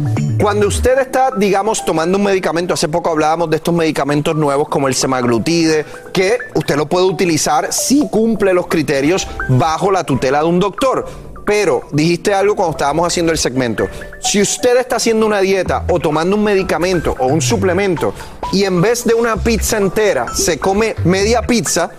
Cuando 0.40 0.68
usted 0.68 0.98
está, 1.00 1.32
digamos, 1.36 1.84
tomando 1.84 2.16
un 2.16 2.24
medicamento, 2.24 2.74
hace 2.74 2.88
poco 2.88 3.10
hablábamos 3.10 3.50
de 3.50 3.56
estos 3.56 3.74
medicamentos 3.74 4.36
nuevos 4.36 4.68
como 4.68 4.86
el 4.86 4.94
semaglutide, 4.94 5.84
que 6.12 6.38
usted 6.54 6.76
lo 6.76 6.86
puede 6.86 7.06
utilizar 7.06 7.72
si 7.72 8.06
cumple 8.08 8.54
los 8.54 8.68
criterios 8.68 9.26
bajo 9.48 9.90
la 9.90 10.04
tutela 10.04 10.40
de 10.40 10.46
un 10.46 10.60
doctor. 10.60 11.27
Pero 11.48 11.88
dijiste 11.92 12.34
algo 12.34 12.54
cuando 12.54 12.72
estábamos 12.72 13.06
haciendo 13.06 13.32
el 13.32 13.38
segmento. 13.38 13.88
Si 14.20 14.38
usted 14.38 14.76
está 14.76 14.96
haciendo 14.96 15.24
una 15.24 15.40
dieta 15.40 15.86
o 15.88 15.98
tomando 15.98 16.36
un 16.36 16.44
medicamento 16.44 17.16
o 17.18 17.28
un 17.28 17.40
suplemento 17.40 18.12
y 18.52 18.64
en 18.64 18.82
vez 18.82 19.06
de 19.06 19.14
una 19.14 19.34
pizza 19.38 19.78
entera 19.78 20.26
se 20.34 20.58
come 20.58 20.94
media 21.04 21.40
pizza, 21.40 21.90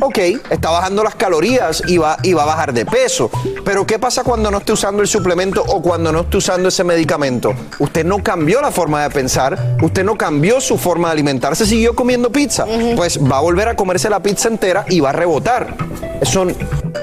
ok, 0.00 0.18
está 0.50 0.70
bajando 0.70 1.04
las 1.04 1.14
calorías 1.14 1.82
y 1.86 1.98
va, 1.98 2.16
y 2.22 2.32
va 2.32 2.42
a 2.42 2.46
bajar 2.46 2.72
de 2.72 2.86
peso. 2.86 3.30
Pero 3.64 3.86
¿qué 3.86 3.98
pasa 3.98 4.24
cuando 4.24 4.50
no 4.50 4.58
esté 4.58 4.72
usando 4.72 5.02
el 5.02 5.08
suplemento 5.08 5.62
o 5.66 5.82
cuando 5.82 6.12
no 6.12 6.20
esté 6.20 6.38
usando 6.38 6.68
ese 6.68 6.84
medicamento? 6.84 7.54
Usted 7.78 8.04
no 8.04 8.22
cambió 8.22 8.60
la 8.60 8.70
forma 8.70 9.02
de 9.02 9.10
pensar, 9.10 9.76
usted 9.82 10.04
no 10.04 10.16
cambió 10.16 10.60
su 10.60 10.78
forma 10.78 11.08
de 11.08 11.12
alimentarse, 11.12 11.66
siguió 11.66 11.94
comiendo 11.94 12.32
pizza. 12.32 12.66
Pues 12.96 13.18
va 13.20 13.38
a 13.38 13.40
volver 13.40 13.68
a 13.68 13.76
comerse 13.76 14.08
la 14.10 14.20
pizza 14.20 14.48
entera 14.48 14.84
y 14.88 15.00
va 15.00 15.10
a 15.10 15.12
rebotar. 15.12 15.76
Eso, 16.20 16.46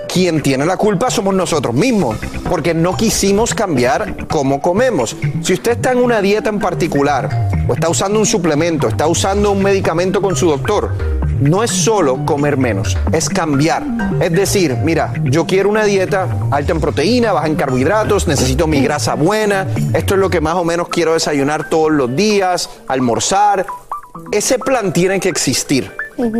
quien 0.07 0.41
tiene 0.41 0.65
la 0.65 0.77
culpa 0.77 1.09
somos 1.09 1.33
nosotros 1.33 1.73
mismos, 1.73 2.17
porque 2.49 2.73
no 2.73 2.95
quisimos 2.95 3.53
cambiar 3.53 4.27
cómo 4.27 4.61
comemos. 4.61 5.15
Si 5.41 5.53
usted 5.53 5.73
está 5.73 5.91
en 5.91 5.99
una 5.99 6.21
dieta 6.21 6.49
en 6.49 6.59
particular, 6.59 7.49
o 7.67 7.73
está 7.73 7.89
usando 7.89 8.19
un 8.19 8.25
suplemento, 8.25 8.87
está 8.87 9.07
usando 9.07 9.51
un 9.51 9.61
medicamento 9.61 10.21
con 10.21 10.35
su 10.35 10.49
doctor, 10.49 11.16
no 11.39 11.63
es 11.63 11.71
solo 11.71 12.25
comer 12.25 12.57
menos, 12.57 12.97
es 13.11 13.29
cambiar. 13.29 13.83
Es 14.19 14.31
decir, 14.31 14.77
mira, 14.83 15.13
yo 15.23 15.45
quiero 15.45 15.69
una 15.69 15.83
dieta 15.83 16.27
alta 16.51 16.71
en 16.71 16.81
proteína, 16.81 17.33
baja 17.33 17.47
en 17.47 17.55
carbohidratos, 17.55 18.27
necesito 18.27 18.67
mi 18.67 18.81
grasa 18.81 19.15
buena, 19.15 19.67
esto 19.93 20.15
es 20.15 20.19
lo 20.19 20.29
que 20.29 20.41
más 20.41 20.55
o 20.55 20.63
menos 20.63 20.89
quiero 20.89 21.13
desayunar 21.13 21.69
todos 21.69 21.91
los 21.91 22.15
días, 22.15 22.69
almorzar. 22.87 23.65
Ese 24.31 24.57
plan 24.57 24.93
tiene 24.93 25.19
que 25.19 25.29
existir. 25.29 25.91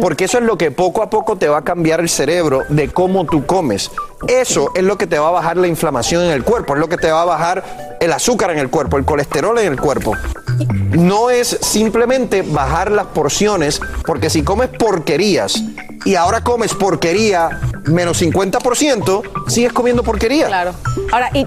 Porque 0.01 0.25
eso 0.25 0.39
es 0.39 0.43
lo 0.43 0.57
que 0.57 0.71
poco 0.71 1.03
a 1.03 1.09
poco 1.09 1.37
te 1.37 1.47
va 1.47 1.59
a 1.59 1.63
cambiar 1.63 1.99
el 1.99 2.09
cerebro 2.09 2.63
de 2.67 2.89
cómo 2.89 3.25
tú 3.25 3.45
comes. 3.45 3.91
Eso 4.27 4.71
es 4.75 4.83
lo 4.83 4.97
que 4.97 5.05
te 5.05 5.19
va 5.19 5.27
a 5.27 5.31
bajar 5.31 5.57
la 5.57 5.67
inflamación 5.67 6.23
en 6.23 6.31
el 6.31 6.43
cuerpo, 6.43 6.73
es 6.73 6.79
lo 6.79 6.89
que 6.89 6.97
te 6.97 7.11
va 7.11 7.21
a 7.21 7.25
bajar 7.25 7.97
el 7.99 8.11
azúcar 8.11 8.49
en 8.49 8.57
el 8.57 8.69
cuerpo, 8.69 8.97
el 8.97 9.05
colesterol 9.05 9.57
en 9.59 9.71
el 9.71 9.79
cuerpo. 9.79 10.13
No 10.91 11.29
es 11.29 11.57
simplemente 11.61 12.41
bajar 12.41 12.91
las 12.91 13.07
porciones, 13.07 13.79
porque 14.05 14.29
si 14.29 14.43
comes 14.43 14.69
porquerías 14.69 15.61
y 16.05 16.15
ahora 16.15 16.41
comes 16.41 16.73
porquería 16.73 17.59
menos 17.85 18.21
50%, 18.21 19.21
sigues 19.47 19.73
comiendo 19.73 20.03
porquería. 20.03 20.47
Claro. 20.47 20.73
Ahora, 21.11 21.29
y, 21.33 21.45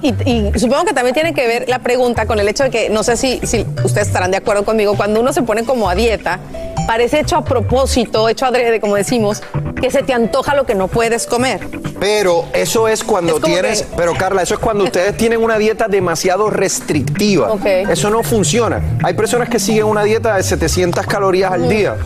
supongo 0.58 0.84
que 0.84 0.94
también 0.94 1.14
tiene 1.14 1.34
que 1.34 1.46
ver 1.46 1.68
la 1.68 1.80
pregunta 1.80 2.26
con 2.26 2.38
el 2.38 2.48
hecho 2.48 2.64
de 2.64 2.70
que, 2.70 2.90
no 2.90 3.02
sé 3.02 3.16
si, 3.16 3.40
si 3.44 3.66
ustedes 3.84 4.08
estarán 4.08 4.30
de 4.30 4.38
acuerdo 4.38 4.64
conmigo, 4.64 4.96
cuando 4.96 5.20
uno 5.20 5.32
se 5.32 5.42
pone 5.42 5.64
como 5.64 5.88
a 5.88 5.94
dieta, 5.94 6.40
parece 6.86 7.20
hecho 7.20 7.36
a 7.36 7.44
propósito, 7.44 8.28
hecho 8.28 8.46
adrede, 8.46 8.80
como 8.80 8.96
decimos, 8.96 9.42
que 9.80 9.90
se 9.90 10.02
te 10.02 10.12
antoja 10.12 10.54
lo 10.54 10.64
que 10.66 10.74
no 10.74 10.88
puedes 10.88 11.26
comer. 11.26 11.60
Pero 11.98 12.44
eso 12.52 12.88
es 12.88 13.04
cuando 13.04 13.36
Es 13.36 13.42
tienes, 13.42 13.82
que- 13.82 13.96
pero 13.96 14.14
Carla, 14.14 14.42
eso 14.42 14.54
es 14.54 14.60
cuando 14.60 14.84
ustedes 14.84 15.16
tienen 15.18 15.42
una 15.42 15.58
dieta 15.58 15.86
demasiado 15.88 16.50
restrictiva. 16.50 17.52
Ok. 17.52 17.64
Eso 17.64 18.10
no 18.10 18.22
funciona. 18.22 18.80
Hay 19.02 19.14
personas 19.14 19.48
que 19.48 19.58
siguen 19.58 19.84
una 19.84 20.02
dieta 20.04 20.36
de 20.36 20.42
700 20.42 21.06
calorías 21.06 21.52
al 21.52 21.68
día. 21.68 21.96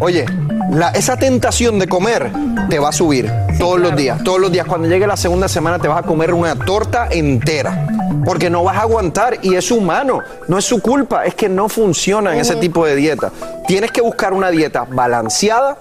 Oye, 0.00 0.24
la- 0.70 0.90
esa 0.90 1.16
tentación 1.16 1.78
de 1.78 1.86
comer 1.88 2.30
te 2.68 2.78
va 2.78 2.88
a 2.88 2.92
subir 2.92 3.30
todos 3.58 3.78
los 3.78 3.94
días. 3.94 4.22
Todos 4.24 4.40
los 4.40 4.50
días. 4.50 4.66
Cuando 4.66 4.88
llegue 4.88 5.06
la 5.06 5.16
segunda 5.16 5.48
semana 5.48 5.78
te 5.78 5.88
vas 5.88 5.98
a 5.98 6.02
comer 6.02 6.32
una 6.34 6.56
torta 6.56 7.08
entera. 7.10 7.86
Porque 8.24 8.50
no 8.50 8.62
vas 8.64 8.76
a 8.76 8.82
aguantar 8.82 9.38
y 9.42 9.54
es 9.54 9.70
humano. 9.70 10.20
No 10.48 10.58
es 10.58 10.64
su 10.64 10.80
culpa. 10.80 11.24
Es 11.24 11.34
que 11.34 11.48
no 11.48 11.68
funcionan 11.68 12.38
ese 12.38 12.56
tipo 12.56 12.84
de 12.84 12.96
dieta. 12.96 13.32
Tienes 13.66 13.90
que 13.90 14.00
buscar 14.00 14.32
una 14.32 14.50
dieta 14.50 14.86
balanceada 14.88 15.78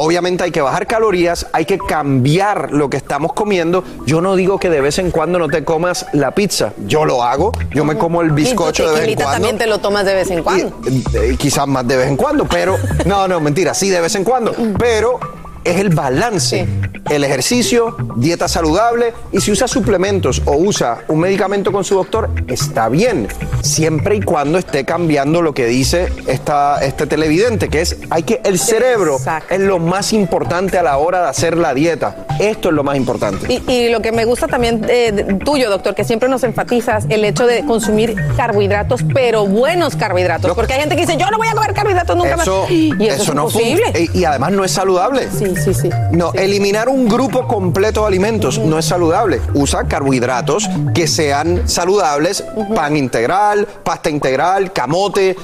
Obviamente 0.00 0.44
hay 0.44 0.52
que 0.52 0.60
bajar 0.60 0.86
calorías, 0.86 1.46
hay 1.52 1.64
que 1.64 1.76
cambiar 1.76 2.70
lo 2.70 2.88
que 2.88 2.96
estamos 2.96 3.32
comiendo. 3.32 3.82
Yo 4.06 4.20
no 4.20 4.36
digo 4.36 4.60
que 4.60 4.70
de 4.70 4.80
vez 4.80 5.00
en 5.00 5.10
cuando 5.10 5.40
no 5.40 5.48
te 5.48 5.64
comas 5.64 6.06
la 6.12 6.30
pizza. 6.30 6.72
Yo 6.86 7.04
lo 7.04 7.24
hago. 7.24 7.50
Yo 7.72 7.84
me 7.84 7.98
como 7.98 8.22
el 8.22 8.30
bizcocho 8.30 8.92
de 8.92 9.00
vez 9.00 9.08
en 9.08 9.14
cuando. 9.16 9.32
también 9.32 9.58
te 9.58 9.66
lo 9.66 9.78
tomas 9.78 10.06
de 10.06 10.14
vez 10.14 10.30
en 10.30 10.44
cuando. 10.44 10.80
Eh, 11.14 11.34
quizás 11.36 11.66
más 11.66 11.84
de 11.88 11.96
vez 11.96 12.06
en 12.06 12.16
cuando, 12.16 12.44
pero 12.46 12.76
no, 13.06 13.26
no, 13.26 13.40
mentira, 13.40 13.74
sí 13.74 13.90
de 13.90 14.00
vez 14.00 14.14
en 14.14 14.22
cuando, 14.22 14.54
pero 14.78 15.18
es 15.64 15.80
el 15.80 15.88
balance, 15.88 16.68
el 17.10 17.24
ejercicio, 17.24 17.96
dieta 18.16 18.48
saludable 18.48 19.12
y 19.32 19.40
si 19.40 19.50
usa 19.50 19.66
suplementos 19.68 20.42
o 20.44 20.56
usa 20.56 20.98
un 21.08 21.20
medicamento 21.20 21.72
con 21.72 21.84
su 21.84 21.94
doctor, 21.94 22.30
está 22.46 22.88
bien, 22.88 23.28
siempre 23.62 24.16
y 24.16 24.20
cuando 24.22 24.58
esté 24.58 24.84
cambiando 24.84 25.42
lo 25.42 25.54
que 25.54 25.66
dice 25.66 26.12
esta, 26.26 26.84
este 26.84 27.06
televidente, 27.06 27.68
que 27.68 27.80
es 27.80 27.96
hay 28.10 28.22
que 28.22 28.40
el 28.44 28.58
cerebro 28.58 29.18
es 29.48 29.60
lo 29.60 29.78
más 29.78 30.12
importante 30.12 30.78
a 30.78 30.82
la 30.82 30.98
hora 30.98 31.22
de 31.22 31.28
hacer 31.28 31.56
la 31.56 31.74
dieta. 31.74 32.26
Esto 32.38 32.68
es 32.68 32.74
lo 32.74 32.84
más 32.84 32.96
importante. 32.96 33.52
Y, 33.52 33.72
y 33.72 33.88
lo 33.90 34.00
que 34.00 34.12
me 34.12 34.24
gusta 34.24 34.46
también 34.46 34.86
eh, 34.88 35.38
tuyo, 35.44 35.68
doctor, 35.70 35.94
que 35.96 36.04
siempre 36.04 36.28
nos 36.28 36.44
enfatizas 36.44 37.04
el 37.08 37.24
hecho 37.24 37.46
de 37.46 37.64
consumir 37.66 38.14
carbohidratos, 38.36 39.00
pero 39.12 39.44
buenos 39.46 39.96
carbohidratos. 39.96 40.54
Porque 40.54 40.74
hay 40.74 40.80
gente 40.80 40.94
que 40.94 41.00
dice, 41.00 41.16
yo 41.16 41.28
no 41.30 41.38
voy 41.38 41.48
a 41.48 41.52
comer 41.54 41.74
carbohidratos 41.74 42.16
nunca 42.16 42.34
Eso, 42.34 42.62
más. 42.62 42.70
Y 42.70 42.92
eso, 43.00 43.22
es 43.22 43.34
no 43.34 43.46
imposible. 43.46 44.08
y, 44.14 44.20
y 44.20 44.24
además 44.24 44.52
no 44.52 44.64
es 44.64 44.70
saludable. 44.70 45.28
Sí, 45.36 45.52
sí, 45.56 45.74
sí. 45.74 45.90
No, 46.12 46.32
eliminar 46.32 46.77
un 46.86 47.08
grupo 47.08 47.48
completo 47.48 48.02
de 48.02 48.08
alimentos 48.08 48.58
no 48.58 48.78
es 48.78 48.84
saludable. 48.84 49.40
Usa 49.54 49.84
carbohidratos 49.88 50.68
que 50.94 51.06
sean 51.08 51.66
saludables, 51.66 52.44
pan 52.74 52.94
integral, 52.96 53.66
pasta 53.82 54.10
integral, 54.10 54.72
camote. 54.72 55.34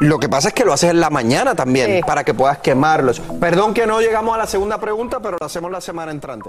Lo 0.00 0.18
que 0.18 0.30
pasa 0.30 0.48
es 0.48 0.54
que 0.54 0.64
lo 0.64 0.72
haces 0.72 0.90
en 0.90 1.00
la 1.00 1.10
mañana 1.10 1.54
también 1.54 1.96
Sí. 1.96 2.00
para 2.06 2.24
que 2.24 2.32
puedas 2.32 2.58
quemarlos. 2.58 3.20
Perdón 3.38 3.74
que 3.74 3.86
no 3.86 4.00
llegamos 4.00 4.34
a 4.34 4.38
la 4.38 4.46
segunda 4.46 4.78
pregunta, 4.78 5.20
pero 5.20 5.36
lo 5.38 5.44
hacemos 5.46 5.70
la 5.70 5.82
semana 5.82 6.10
entrante. 6.10 6.48